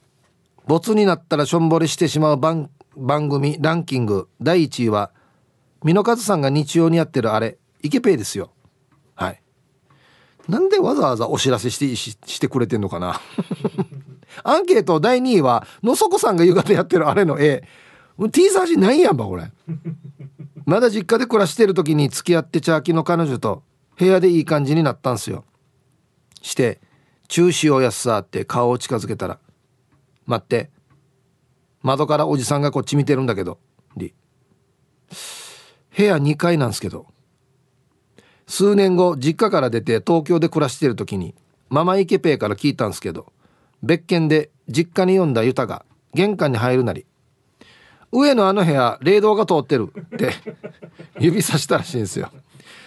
[0.66, 4.28] ボツになったらしょんぼりしてしまう番番組ランキング。
[4.42, 5.10] 第1位は
[5.82, 7.56] 美濃和さんが日曜にやってるあれ。
[7.80, 8.50] イケペイですよ。
[9.14, 9.40] はい。
[10.50, 13.22] なんでわざわざお知らせしてししてくれてんのかな？
[14.42, 17.62] アンケート第2位はのそこさんが夕方やってるあれの絵。
[18.32, 19.50] T サージないやんばこれ。
[20.66, 23.62] まだ実家で暮らしてる時に付き合ってチャーキの彼女と
[23.98, 25.44] 部屋でいい感じになったんすよ。
[26.42, 26.80] して
[27.28, 29.38] 中止をやすさって顔を近づけたら
[30.26, 30.70] 待って
[31.82, 33.58] 窓からおじさんがこっち見てるんだけど
[33.96, 34.14] り
[35.96, 37.06] 部屋2階なんすけど
[38.46, 41.34] 数年後実家から出て東京で暮らしてる時に
[41.70, 43.32] ママイケペイから聞いたんすけど
[43.84, 47.06] 別件で実家に呼んだユタが玄関に入るなり
[48.10, 50.32] 上のあの部屋冷凍が通ってるって
[51.18, 52.30] 指さしたらしいんですよ。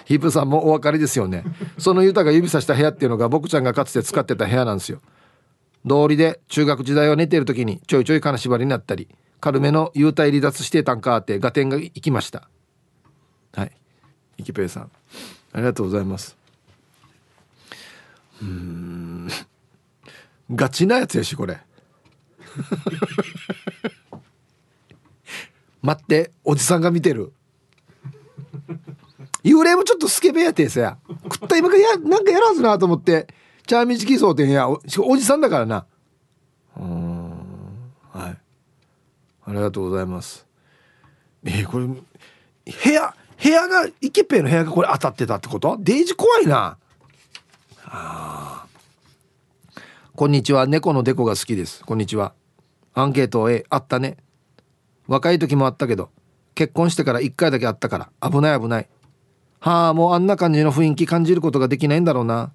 [0.06, 1.44] ヒープさんもお分かりですよね。
[1.78, 5.02] そのユタが指さした部屋っていうのが僕ちゃんがかつて使ってた部屋なんですよ。
[5.86, 9.10] 道理で中学時代は寝てる時にちょいちょい金縛りになったり
[9.42, 12.50] 軽めの幽体離脱してたんかって合点が行きました。
[13.54, 13.72] はい。
[14.38, 14.92] イキペイさん。
[15.52, 16.38] ありがとうございます。
[18.42, 19.28] うん。
[20.54, 21.60] ガチなやつやしこれ。
[25.82, 27.34] 待っておじさんが見てる。
[29.44, 30.98] 幽霊もちょっとスケベやてさや。
[31.24, 33.28] 食った今からやなんかやらずなと思って。
[33.66, 34.80] チャーミチキソーてんやお
[35.18, 35.86] じさんだからな。
[36.78, 37.30] うん
[38.12, 38.38] はい。
[39.46, 40.46] ありがとうございます。
[41.44, 42.02] えー、これ部
[42.90, 45.78] 屋部屋がイケペイの部屋がこれ当たってたってこと？
[45.80, 46.78] デイジ怖いな。
[47.86, 48.67] あ
[50.18, 50.66] こんにちは。
[50.66, 51.86] 猫のデコが好きです。
[51.86, 52.34] こんにちは。
[52.96, 54.18] アンケート A あったね。
[55.06, 56.10] 若い時もあったけど
[56.56, 58.90] 結婚してから1回だけあったから危ない危ない。
[59.60, 62.52] はあもうあんな感じの雰囲気感じることができないんだろうな。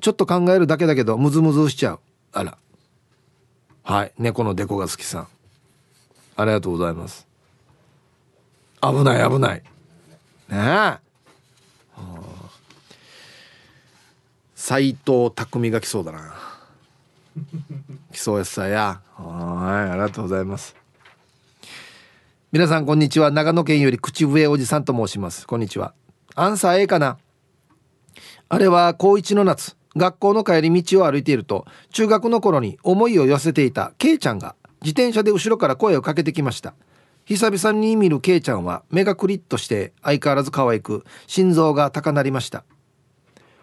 [0.00, 2.00] ちょっと考えるだけだけどムズムズしちゃう。
[2.32, 2.58] あら。
[3.84, 4.12] はい。
[4.18, 5.28] 猫のデコが好きさん。
[6.34, 7.28] ありがとうございます。
[8.82, 9.62] 危ない危ない。
[9.62, 9.62] ね
[10.50, 10.98] え。
[14.56, 16.51] 斎藤匠が来そうだな。
[18.10, 19.00] 来そうやさや。
[19.16, 20.76] はいありがとうございます。
[22.50, 23.30] 皆さんこんにちは。
[23.30, 25.46] 長野県より口笛おじさんと申します。
[25.46, 25.94] こんにちは。
[26.34, 27.18] アンサー A かな。
[28.48, 36.74] あれは高一の夏学校の帰り道を歩いていると中学の頃に思いを寄せていた K ちゃんが自転車で後ろから声をかけてきました。
[37.24, 42.64] 久々に見る K ちゃんは目がクリッとして相変わらず可愛く心臓が高鳴りました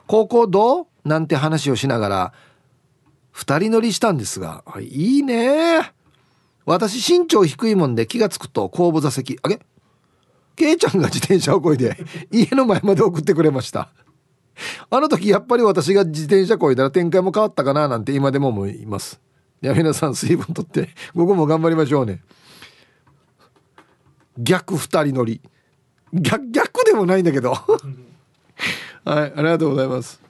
[0.08, 0.88] 高校どう？
[1.04, 2.34] なんて話をしながら
[3.40, 5.94] 2人乗りしたんですがいいね。
[6.66, 9.60] 私身長低いもんで気が付くと後部座席あげ
[10.56, 11.98] ケイちゃんが自転車をこいで
[12.32, 13.90] 家の前まで送ってくれました。
[14.90, 19.22] あの時やっぱり私が自転車こいだら展開も変わったかななんて今でも思います。
[19.62, 22.22] いや皆さん水分とって午後も頑張りましょうね。
[24.38, 25.42] 逆二人乗り。
[26.14, 27.52] 逆逆でもないんだけど。
[27.54, 27.74] はい
[29.06, 30.22] ありがとうございます。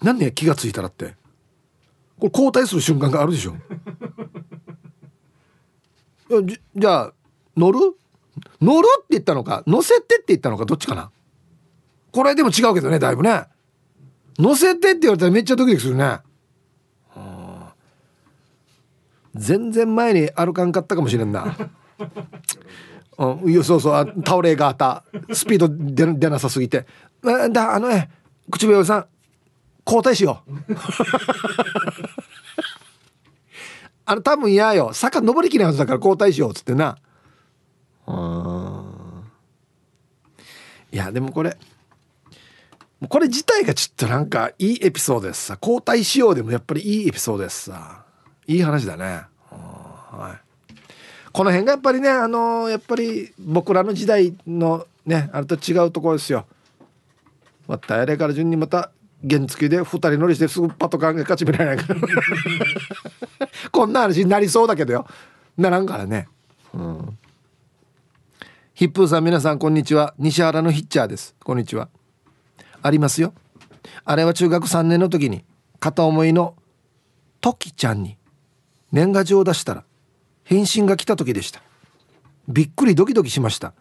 [0.00, 1.16] なんで気が付いたらって？
[2.18, 3.54] これ交代する瞬間があるでしょ。
[6.44, 7.12] じじゃあ
[7.56, 7.78] 乗る？
[8.60, 9.62] 乗るって言ったのか？
[9.66, 10.64] 乗せてって言ったのか？
[10.64, 11.10] どっちかな？
[12.12, 13.44] これでも違うけどねだいぶね。
[14.38, 16.20] 乗せてって言われたらめっちゃドキドキするね。
[19.34, 21.56] 全然前に歩かんかったかもしれんな。
[23.18, 25.04] うん、そうそう倒れがあった。
[25.32, 26.86] スピード出出なさすぎて。
[27.52, 28.10] だあのね
[28.50, 29.06] 口笛さん。
[29.88, 30.50] 交代しよう。
[34.04, 34.92] あの多分嫌よ。
[34.92, 36.50] 坂登りきれないはずだから交代しよう。
[36.50, 36.98] っつってな。
[38.06, 39.24] うん
[40.90, 41.58] いやでもこれ
[43.08, 45.58] これ自体がちょっとなんかいいエピソードですさ。
[45.60, 48.04] 交代しようでもやっぱりいいエピソードですさ。
[48.46, 49.22] いい話だね。
[49.50, 50.72] はい。
[51.32, 56.46] この辺がやっぱりねあのー、やっぱり僕らの時代のねあれと違うところですよ。
[57.66, 58.90] またあれから順にまた
[59.22, 62.00] 原付で2人乗りしてすぐパトカーが勝ち見られないから。
[63.72, 65.06] こんな話になりそうだけどよ。
[65.56, 66.28] ならんからね。
[66.72, 67.18] うん。
[68.74, 70.14] ヒップーさん皆さんこんにちは。
[70.18, 71.34] 西原のヒッチャーです。
[71.42, 71.88] こんにちは。
[72.80, 73.34] ありますよ。
[74.04, 75.44] あれは中学3年の時に
[75.80, 76.54] 片思いの
[77.40, 78.16] トキちゃんに
[78.92, 79.84] 年賀状を出したら
[80.44, 81.60] 返信が来た時でした。
[82.46, 83.74] びっくりドキドキしました。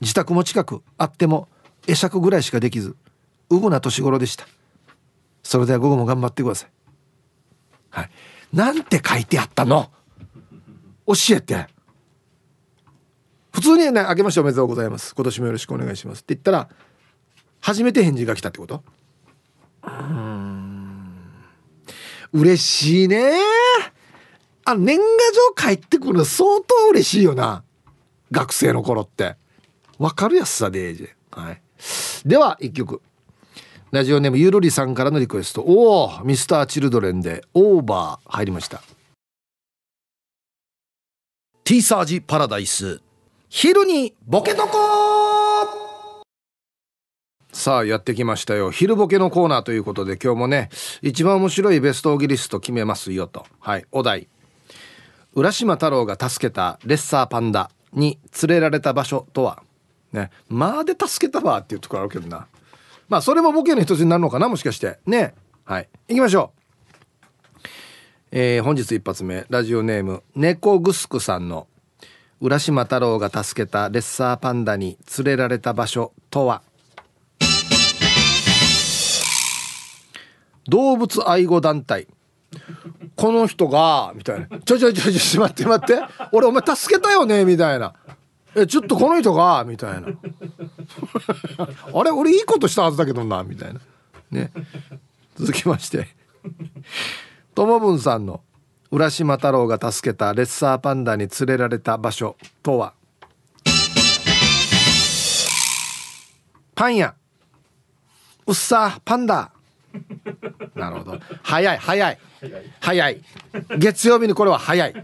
[0.00, 1.48] 自宅も近くあっても
[1.86, 2.96] 会釈ぐらいしかできず
[3.50, 4.46] うぐな年頃でした。
[5.50, 6.70] それでは午後も頑張ってください。
[7.90, 8.10] はい。
[8.52, 9.90] なんて書いてあったの？
[11.08, 11.66] 教えて。
[13.52, 15.12] 普通にね「あけましておめでとうございます。
[15.12, 16.68] 今年もよろしくお願いします」って言ったら
[17.60, 18.84] 初めて返事が来たってこと？
[19.82, 21.16] うん。
[22.32, 23.32] 嬉しいね。
[24.64, 27.64] あ年賀状返ってくるの相当嬉しいよな。
[28.30, 29.34] 学生の頃って。
[29.98, 31.62] わかるやつさではい、
[32.24, 33.02] では一曲。
[33.92, 35.62] ラジオネームゆるりさんからのリクエスト。
[35.62, 38.82] おおミスターチルドレンでオーバー入りました。
[41.64, 43.00] ティーサージパラダイス。
[43.48, 46.22] 昼にボケとこ
[47.52, 48.70] さあやってきましたよ。
[48.70, 50.70] 昼ボケのコーナーということで今日もね
[51.02, 53.44] 一番面白いベストオギリスト決めますよと。
[53.58, 54.28] はいお題。
[55.34, 59.64] 浦島太郎が助けたレッサーパンダに連れられた場所とは。
[60.12, 62.46] ねまあで助けたわっていうとこあるけどな。
[63.10, 65.00] まあそれもボケの一つになるのかなもしかして。
[65.04, 65.34] ね。
[65.64, 65.88] はい。
[66.08, 67.58] 行きましょう。
[68.30, 69.46] えー、本日一発目。
[69.50, 71.66] ラジオネーム猫グスクさんの
[72.40, 76.62] 浦島太郎が助けたレッサーパンダに連れられた場所とは？
[80.68, 82.06] 動物愛護団体。
[83.16, 86.02] この人がみたいな「ちょちょちょちょ待って待って。
[86.30, 87.92] 俺お前助けたよね」みたいな。
[88.56, 90.08] えちょっとこの人がみたいな。
[91.94, 93.80] あれ俺いいことしたはずだけどなみたいな。
[94.30, 94.52] ね。
[95.36, 96.08] 続きまして。
[97.54, 98.42] ともぶんさんの
[98.90, 102.94] 浦島太郎が助けたレッサーパンダに連れられた場所とは。
[106.74, 107.14] パン屋。
[108.46, 109.52] うっさパンダ。
[110.74, 111.20] なるほど。
[111.42, 112.18] 早い早い。
[112.80, 113.22] 早い。
[113.78, 114.94] 月曜日にこれは早い。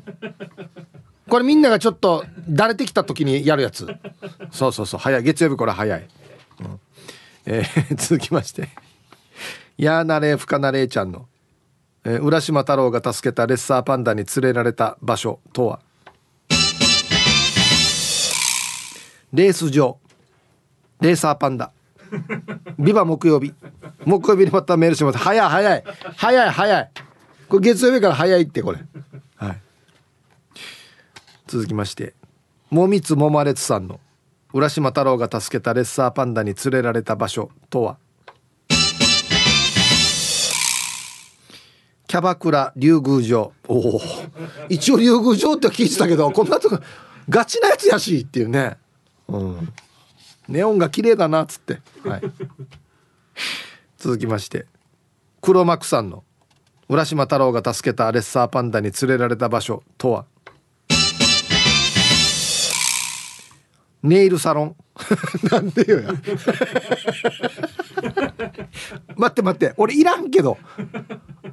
[1.28, 3.86] これみんながちょっとだれてきた時にやるやつ。
[4.50, 6.08] そうそうそう早い月曜日これ早い、
[6.60, 6.80] うん、
[7.46, 8.68] えー、 続きまして。
[9.76, 11.26] やーなれふかなれちゃんの、
[12.04, 15.80] えー、浦島太郎が助けたレッサーパンダに連れられた場所とは。
[19.32, 19.98] レース場。
[21.00, 21.72] レーサーパンダ。
[22.78, 23.52] ビバ木曜日。
[24.04, 25.18] 木曜日にまたメールします。
[25.18, 25.84] 早い早い。
[26.16, 26.90] 早い早い。
[27.48, 28.78] これ月曜日から早いってこれ。
[31.46, 32.14] 続きまして
[32.70, 34.00] もみつもまれつさんの
[34.52, 37.98] 浦島太郎が助けたレッサーパンダに連れられた場所とは？
[42.08, 43.52] キャバクラ竜宮城。
[43.68, 44.00] おお。
[44.68, 46.78] 一応竜宮城って聞いてたけどこんなとこ
[47.28, 48.76] ガチなやつやしっていうね。
[49.28, 49.72] うん。
[50.48, 52.22] ネオンが綺麗だなっつって、はい、
[53.98, 54.66] 続きまして
[55.40, 56.22] 黒幕さんの
[56.88, 60.24] 浦島太郎が助けたレッサーパンダに連れられた場所とは？
[64.06, 64.76] ネイルサロン。
[65.50, 66.08] なんでよや。
[69.16, 69.74] 待って待って。
[69.76, 70.56] 俺いらんけど。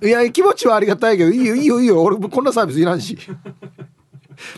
[0.01, 1.31] いや気持ちはありがたいけど。
[1.31, 2.03] いいよいいよいいよ。
[2.03, 3.17] 俺こんなサービスいらんし。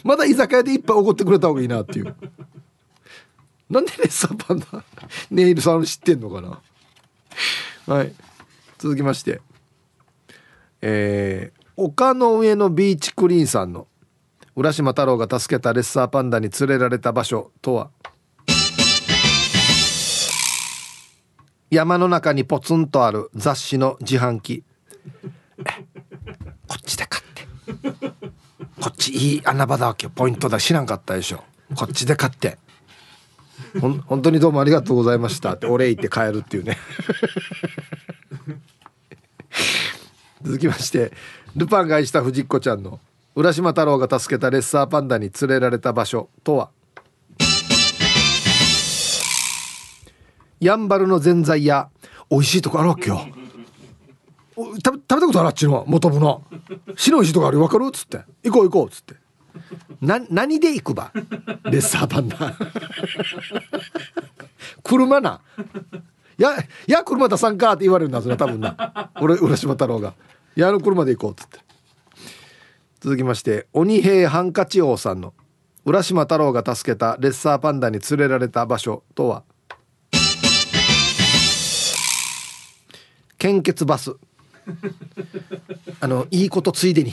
[0.04, 2.16] まだ居酒屋でいっぱいおごってくれた方がいいなっていう。
[3.70, 4.84] なんでレッサーパンダ
[5.32, 6.62] ネイルサロン知ってんのかな。
[7.88, 8.14] はい。
[8.78, 9.41] 続きまして。
[10.82, 13.88] えー、丘の上のビーチクリーンさんの
[14.58, 17.89] 浦島太郎が助けたレッサーパンダに連れられた場所とは？
[21.70, 24.64] 山の中にポツンとある雑誌の自販機。
[26.68, 27.45] こっちで買って。
[28.82, 30.12] こっちいい穴場だわけよ。
[30.16, 30.58] ポイントだ。
[30.58, 31.43] 知らんかったでしょ。
[31.76, 32.58] こっちで買って。
[33.82, 35.56] ほん本当にどうもありがとうございました。
[35.56, 36.78] ってお礼言って帰るっていうね。
[40.43, 41.12] 続きまして
[41.58, 43.01] ルパンが愛した藤子ちゃんの。
[43.38, 46.70] 浦島太郎が助けたレッサーパンダに連れられた場所とは？
[50.62, 51.90] やんばるのぜんざい屋
[52.32, 53.28] 美味しいとこあるわけよ。
[54.56, 55.48] 食べ食べたことある？
[55.50, 56.44] あっちの元部の？
[56.96, 57.88] 白い石とかある分かる？
[57.90, 58.22] っつって。
[58.44, 59.16] 行こう行こうっつって。
[60.00, 61.12] な何で行くば？
[61.14, 62.56] レッサーパンダ。
[64.82, 65.42] 車な。
[66.38, 66.52] や
[66.88, 69.12] や車出さんかって言われるんだそれ多分な。
[69.20, 70.14] 俺浦島太郎が
[70.56, 71.64] 「やの車で行こう」っつって。
[73.00, 75.34] 続きまして鬼平ハンカチ王さんの
[75.86, 79.43] 浦島太郎が助けたレッサーパンダに連れられた場所とは？
[83.38, 84.16] 献血バス。
[86.00, 87.12] あのいいことついでに。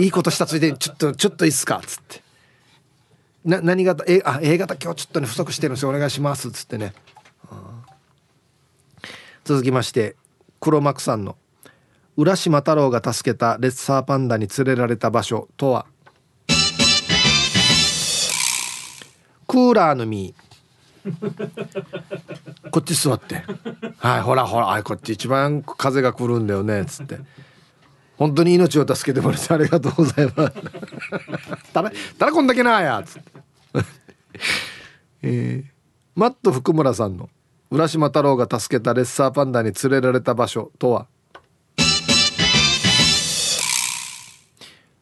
[0.00, 1.76] いいことしたついでにちょっとちょっといいっすか？
[1.76, 2.22] っつって。
[3.44, 5.90] な何型 A, あ A 型今日ちょっとね不足してるんですよ。
[5.90, 6.48] お願いします。
[6.48, 6.92] っつってね。
[9.44, 10.16] 続きまして
[10.58, 11.36] 黒幕さんの
[12.20, 15.86] 「浦島太郎が助けたレッサーパンダに連れられた場所とは？
[19.48, 20.34] クーラーの実。
[22.70, 23.42] こっち座って
[23.96, 27.20] 「はいほらほらこっち一番風が来るんだよね」っつって
[28.18, 33.32] 「本当に命を助けてもらってありがとうございます」 たら「たこんだけなや」っつって、
[35.22, 35.70] えー、
[36.14, 37.30] マット福村さんの
[37.72, 41.06] 「浦島太郎が助けたレッサーパンダに連れられた場所」とは「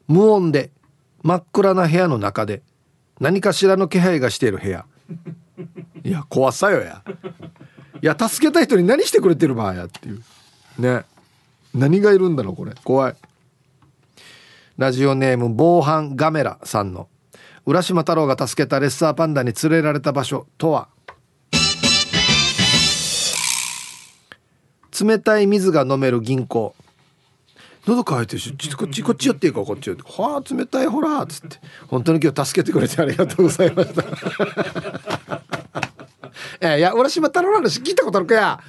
[0.08, 0.70] 無音で
[1.22, 2.62] 真っ暗な部屋の中で
[3.20, 4.86] 何かしらの気配がしている部屋。
[6.04, 7.02] いや怖さよや。
[8.00, 10.22] いや助けた人に何してくれてるばやっていう。
[10.78, 11.04] ね。
[11.74, 12.72] 何がいるんだろうこれ。
[12.84, 13.16] 怖い。
[14.78, 17.08] ラジオネーム防犯ガメラさんの
[17.66, 20.88] 浦島太郎が助けたレッサーパンダに連れられた場所とは。
[24.98, 26.74] 冷たい水が飲める銀行。
[27.88, 31.56] 喉乾いてるしこっちこっちやっていいかこっち寄って「はあ冷たいほら」っつって
[31.88, 34.04] 「本当に今日助けてくれてありがとうございました」
[36.60, 38.60] えいや浦島太郎の話聞いたことあるかや。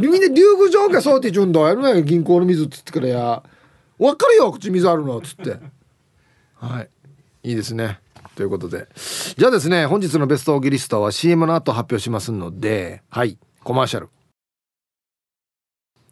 [0.00, 3.42] みんな竜宮城下そうって順度やるなよ銀行の水っつってからや。
[3.98, 5.58] わかるよ口水あるのっつって。
[6.56, 6.90] はい。
[7.50, 8.00] いいですね。
[8.34, 8.88] ということで。
[9.36, 13.38] じゃあですね本日のベストオーギリストは CM の後発表しますのではい。
[13.64, 14.08] コマーシャル。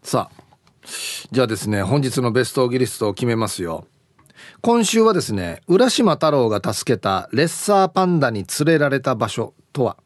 [0.02, 0.45] さあ。
[1.30, 3.86] じゃあですね、本日のベストオギリストを決めますよ。
[4.60, 9.96] 今週はですね、浦島太郎が助けたレッサーパンダに連れられた場所とは、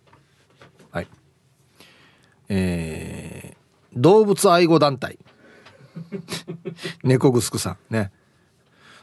[0.91, 1.09] はい。
[2.49, 5.19] えー、動物愛護団体。
[7.05, 8.11] 猫ぐすくさんね。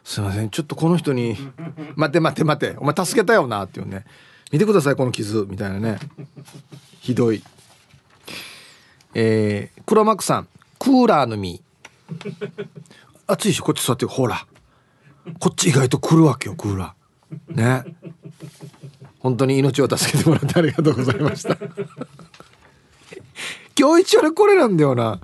[0.04, 1.38] すいません、ちょっとこの人に、
[1.96, 4.06] 待て待て待て、お前助けたよな、っていうね。
[4.52, 6.00] 見てください、この傷、みたいなね。
[7.02, 7.44] ひどい。
[9.14, 10.48] えー、黒幕さん、
[10.80, 11.62] クーラーの実。
[13.28, 14.46] 暑いしこっち座ってほら。
[15.40, 17.56] こっち意外と来るわけよクーラー。
[17.56, 17.84] ね。
[19.20, 21.58] 本当に命を助けてもらってありがとうございました。
[23.78, 25.20] 今日一応これなんだよな。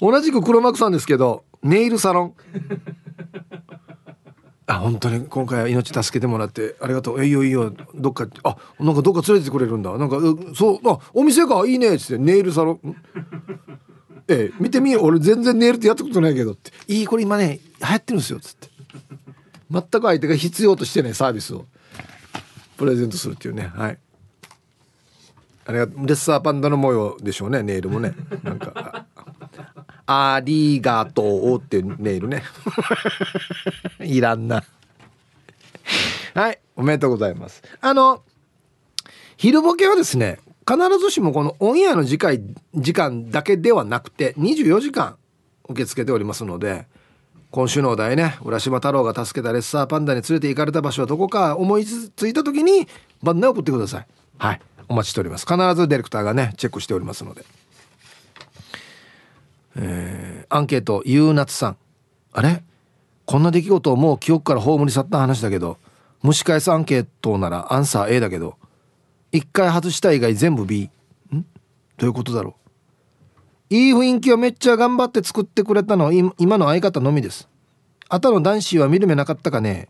[0.00, 2.34] 同じく黒幕さんですけどネイルサロン。
[4.66, 7.22] あ本当に今回は命助けてもらってありがとう。
[7.22, 7.72] えいよいいよ。
[7.94, 9.96] どっかあなんかどっか連れてくれるんだ。
[9.98, 10.16] なんか
[10.54, 11.66] そうあお店か。
[11.66, 11.94] いいね。
[11.94, 12.96] っつってネイルサロン。
[14.28, 18.68] ええ、見てみ俺全然ネイルってやったことないけどって「いいこれ今ね流行ってるんですよ」っつって。
[19.70, 21.66] 全く相手が必要としてねサービスを。
[22.76, 23.98] プレゼントするっていうねはい。
[25.66, 28.14] あれがレッサーパンダの模様でしょうねネイルもね。
[28.42, 29.06] なんか
[30.06, 32.42] 「ありがとう」っていうネイルね。
[34.00, 34.64] いらんな。
[36.34, 37.62] はいおめでとうございます。
[37.80, 38.22] あの
[39.36, 42.42] 昼ボケはですね必ずしもこのオンエアの次回
[42.74, 45.16] 時間だけではなくて24時間
[45.68, 46.86] 受け付けておりますので
[47.50, 52.88] 今週のお題ね浦島太郎が助けたレッサーパンダに連れて行かれた場所はどこか思いついた時に
[53.22, 54.06] 番内送ってください。
[54.38, 54.60] はい。
[54.88, 55.46] お待ちしております。
[55.46, 57.44] 必ずディレクターがねチェックしておりますので。
[59.76, 61.76] えー、アンケートゆうなつさん。
[62.32, 62.62] あれ？
[63.24, 65.78] こんな出来事をもう記憶から葬り去った話だけど
[66.22, 68.56] 蒸し返すアンケートならアンサー A だけど
[69.34, 70.88] 1回外した以外全部 B
[71.34, 71.44] ん？
[71.98, 72.54] どういうことだろ
[73.70, 73.74] う？
[73.74, 77.48] いい雰囲気をめっちゃ頑張って作ってくれたのは今の相方のみです。
[78.08, 79.88] あたの男子は見る目なかったかね？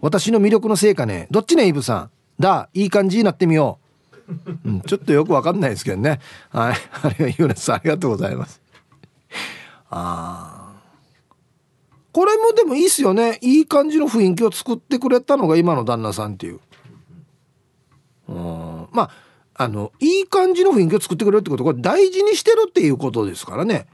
[0.00, 1.28] 私の魅力のせいかね？
[1.30, 2.10] どっちねイブさん？
[2.42, 3.78] だいい感じになってみよ
[4.28, 6.18] う、うん、ちょっとよくわかんないですけどね。
[6.48, 6.74] はい。
[7.02, 8.60] あれはユーさんありがとうございます。
[9.90, 10.72] あ
[12.12, 13.38] これもでもいいっすよね。
[13.40, 16.60] いい感じの雰囲気を作ってくれたのが今の旦那さんっていう。
[18.28, 18.79] うん。
[18.92, 19.10] まあ
[19.54, 23.86] あのいい感じの雰囲気を作ってくれるってことこれ大事にしてるっていうことですからね。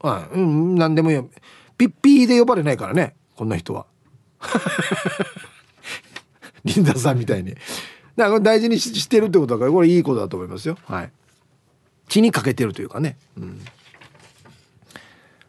[0.00, 1.28] はい、うん、何でもいいよ
[1.76, 3.86] ピッピーで呼ばれないからねこんな人は。
[6.64, 7.54] リンダさんみたいに。
[8.16, 10.76] だから大事にしてるってことだからこれいいことだと思いますよ。
[10.86, 11.12] はい。
[12.08, 13.60] 血にかけてるというかね、うん、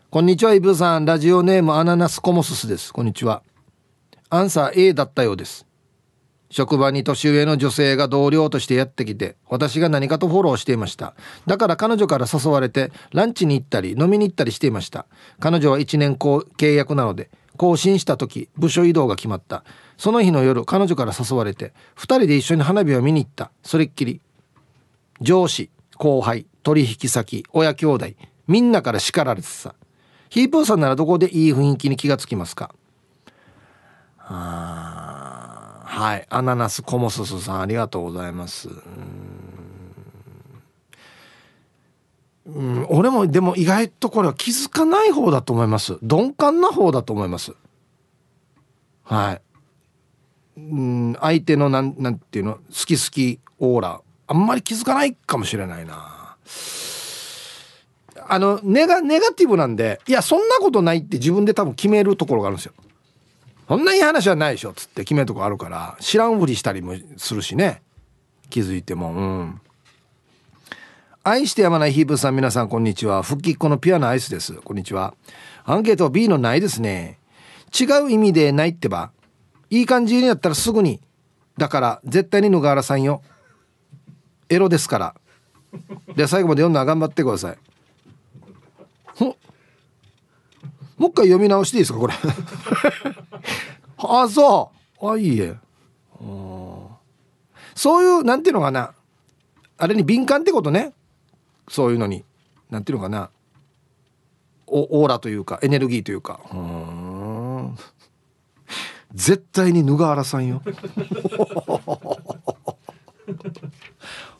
[0.09, 1.05] こんにちはイブさん。
[1.05, 2.93] ラジオネームアナナスコモススです。
[2.93, 3.43] こんにちは。
[4.29, 5.65] アンサー A だったようです。
[6.53, 11.15] 職場に年上の女性が同僚としてやってきて、私が何かとフォローしていました。
[11.47, 15.07] だから彼女から誘われて、ランチに行ったり飲みに行ったりしていました。
[15.39, 19.63] 彼女は1年契約なので、更新した時、部署移動が決まった。
[19.97, 23.49] その日の夜、彼女から誘われて、2人で一緒に花火を見に行った。
[23.63, 24.21] それっきり。
[25.21, 28.05] 上司、後輩、取引先、親兄弟、
[28.47, 29.73] みんなから叱られてさ。
[30.29, 32.75] ヒープーさんならどこでいい雰囲気に気がつきますか？
[34.19, 35.12] あ。
[35.95, 36.25] はい。
[36.31, 38.67] アナナスコモススさん、ありがとうございます。
[42.47, 45.99] うん、俺もでも意外とこれは気づかない方だと思います。
[46.01, 47.53] 鈍感な方だと思います。
[49.03, 49.41] はい。
[50.57, 52.55] うん相手のなんなんていうの？
[52.55, 54.01] 好き好きオーラ。
[54.25, 56.35] あんまり気づかないかもしれないな。
[58.27, 62.73] あのネガネガティブなんでいやそんなことないって自分で多分決めるところがあるんですよ。
[63.67, 67.81] そんないい話はないでしょっつって決めるとこあるから知らんふりしたりもするしね。
[68.49, 69.61] 気づいてもうん。
[71.23, 73.23] 愛してやまないヒープさん皆さんこんにちは。
[73.23, 74.53] 復帰っ子のピュアなアイスです。
[74.53, 75.15] こんにちは。
[75.63, 77.19] アンケート B のないですね。
[77.79, 79.11] 違う意味でないってば
[79.69, 81.01] いい感じにやったらすぐに
[81.57, 83.21] だから絶対に野川原さんよ。
[84.49, 85.15] エロですから。
[86.15, 87.57] で最後まで読んだら頑張ってください
[89.23, 89.37] も
[91.03, 92.13] もう一回読み直していいですかこれ。
[93.97, 94.71] あそ
[95.01, 95.09] う。
[95.09, 95.57] あいいえ。
[97.75, 98.93] そういうなんていうのかな。
[99.77, 100.93] あれに敏感ってことね。
[101.67, 102.23] そういうのに。
[102.69, 103.31] なんていうのかな。
[104.65, 106.39] オーラというかエネルギーというか。
[106.53, 107.77] うん。
[109.13, 110.61] 絶対にヌガーラさんよ。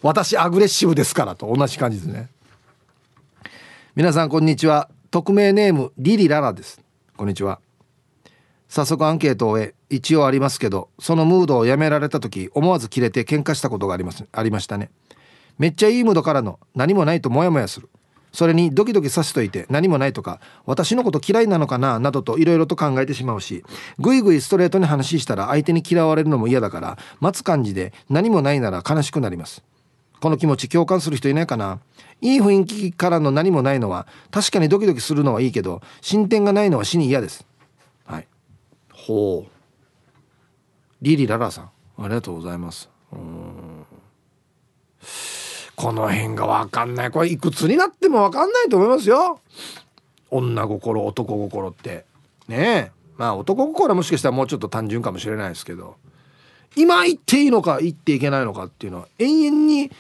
[0.02, 2.30] 私アグレッシブですからと同じ感じですね。
[3.98, 4.88] 皆さんこんにちは。
[5.14, 6.82] 匿名ネームリリララです。
[7.16, 7.60] こんにちは。
[8.68, 14.26] 早速アンケートを終え一応ありますけどそのムードをやめられた時思わずキレて喧嘩したことがあります。
[14.32, 14.90] ありましたね。
[15.60, 17.92] めっちゃいいムードからの何もないとモヤモヤする。
[18.32, 23.64] それにドキドキさせといて何もないとか私のこと嫌いなのかななどといろいろと考えてしまうし
[24.00, 29.64] ぐいぐいストレートに話したら相手に嫌われるのも嫌だから待つ感じで何もないなら悲しくなります。
[30.24, 31.82] この気持ち共感する人いないかな？
[32.22, 37.46] いい雰囲気からの何もないのは確かにドキドキするのはいいけど進展がないのは死に嫌です。
[38.06, 38.28] はい。
[38.94, 39.52] ほう。
[41.02, 41.72] リリララさん。
[41.98, 42.90] ありがとうございます。
[43.12, 43.86] うん。
[45.76, 47.12] この辺が分かんない。
[47.12, 49.42] これいくつになっても分かんないと思いますよ。
[50.32, 52.06] 女心男心って。
[52.48, 52.92] ねえ。
[53.18, 55.98] まあ男心はもしかしたらもうちょっと単純かもしれないですけど。
[56.78, 59.92] 今言っていいのか言っていけないのかっていうのは永遠に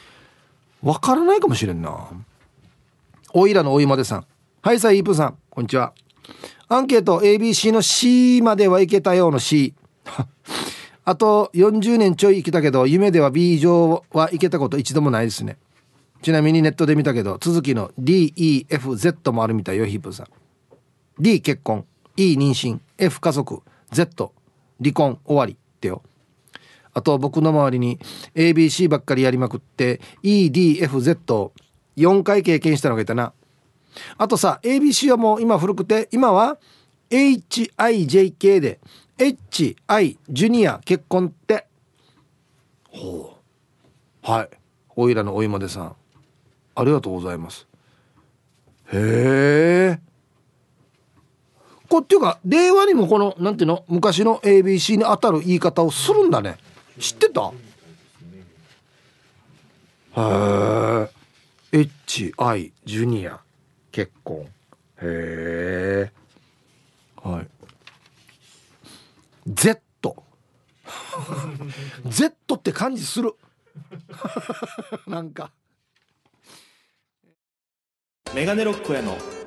[0.83, 2.09] 分からないかもしれんな。
[3.33, 4.25] おいらのおいまでさん。
[4.61, 5.37] はいさイープさん。
[5.49, 5.93] こんにちは。
[6.67, 9.73] アンケート ABC の C まではいけたようの C
[11.05, 15.57] あと40年ちょい生きたけど夢では B 以上は行けたこと一度もないですね。
[16.21, 20.27] ちなみにネットで見たけど続きの DEFZ もあるみたいよヒープさん。
[21.17, 21.85] D 結婚。
[22.17, 22.79] E 妊娠。
[22.97, 23.61] F 家族。
[23.91, 24.33] Z
[24.81, 25.17] 離婚。
[25.23, 25.53] 終わり。
[25.53, 26.01] ってよ。
[26.93, 27.99] あと僕の周りに
[28.35, 33.33] ABC ばっかりやりまくって EDFZ4 回経験したのがいたな。
[34.17, 36.57] あとさ ABC はもう今古くて今は
[37.09, 38.79] HIJK で
[39.17, 41.67] HI ジュニア結婚って。
[42.89, 43.37] ほ
[44.23, 44.29] う。
[44.29, 44.49] はい。
[44.95, 45.95] おいらのおいまでさん。
[46.75, 47.67] ありがとうございます。
[48.91, 50.13] へえ
[51.93, 56.57] こっていうか令和にもこのなんていうの昔の ABC に当たる言い方をするんだね。
[56.99, 57.51] 知ってた？
[60.15, 61.09] へ
[61.71, 63.39] え HI ジュニア。
[63.91, 64.41] 結婚。
[64.41, 64.49] へ
[65.01, 66.11] え
[67.23, 67.47] はい。
[69.47, 69.81] Z
[72.07, 73.35] Z って感じする。
[75.07, 75.51] なんか。
[78.33, 79.17] メガネロックへの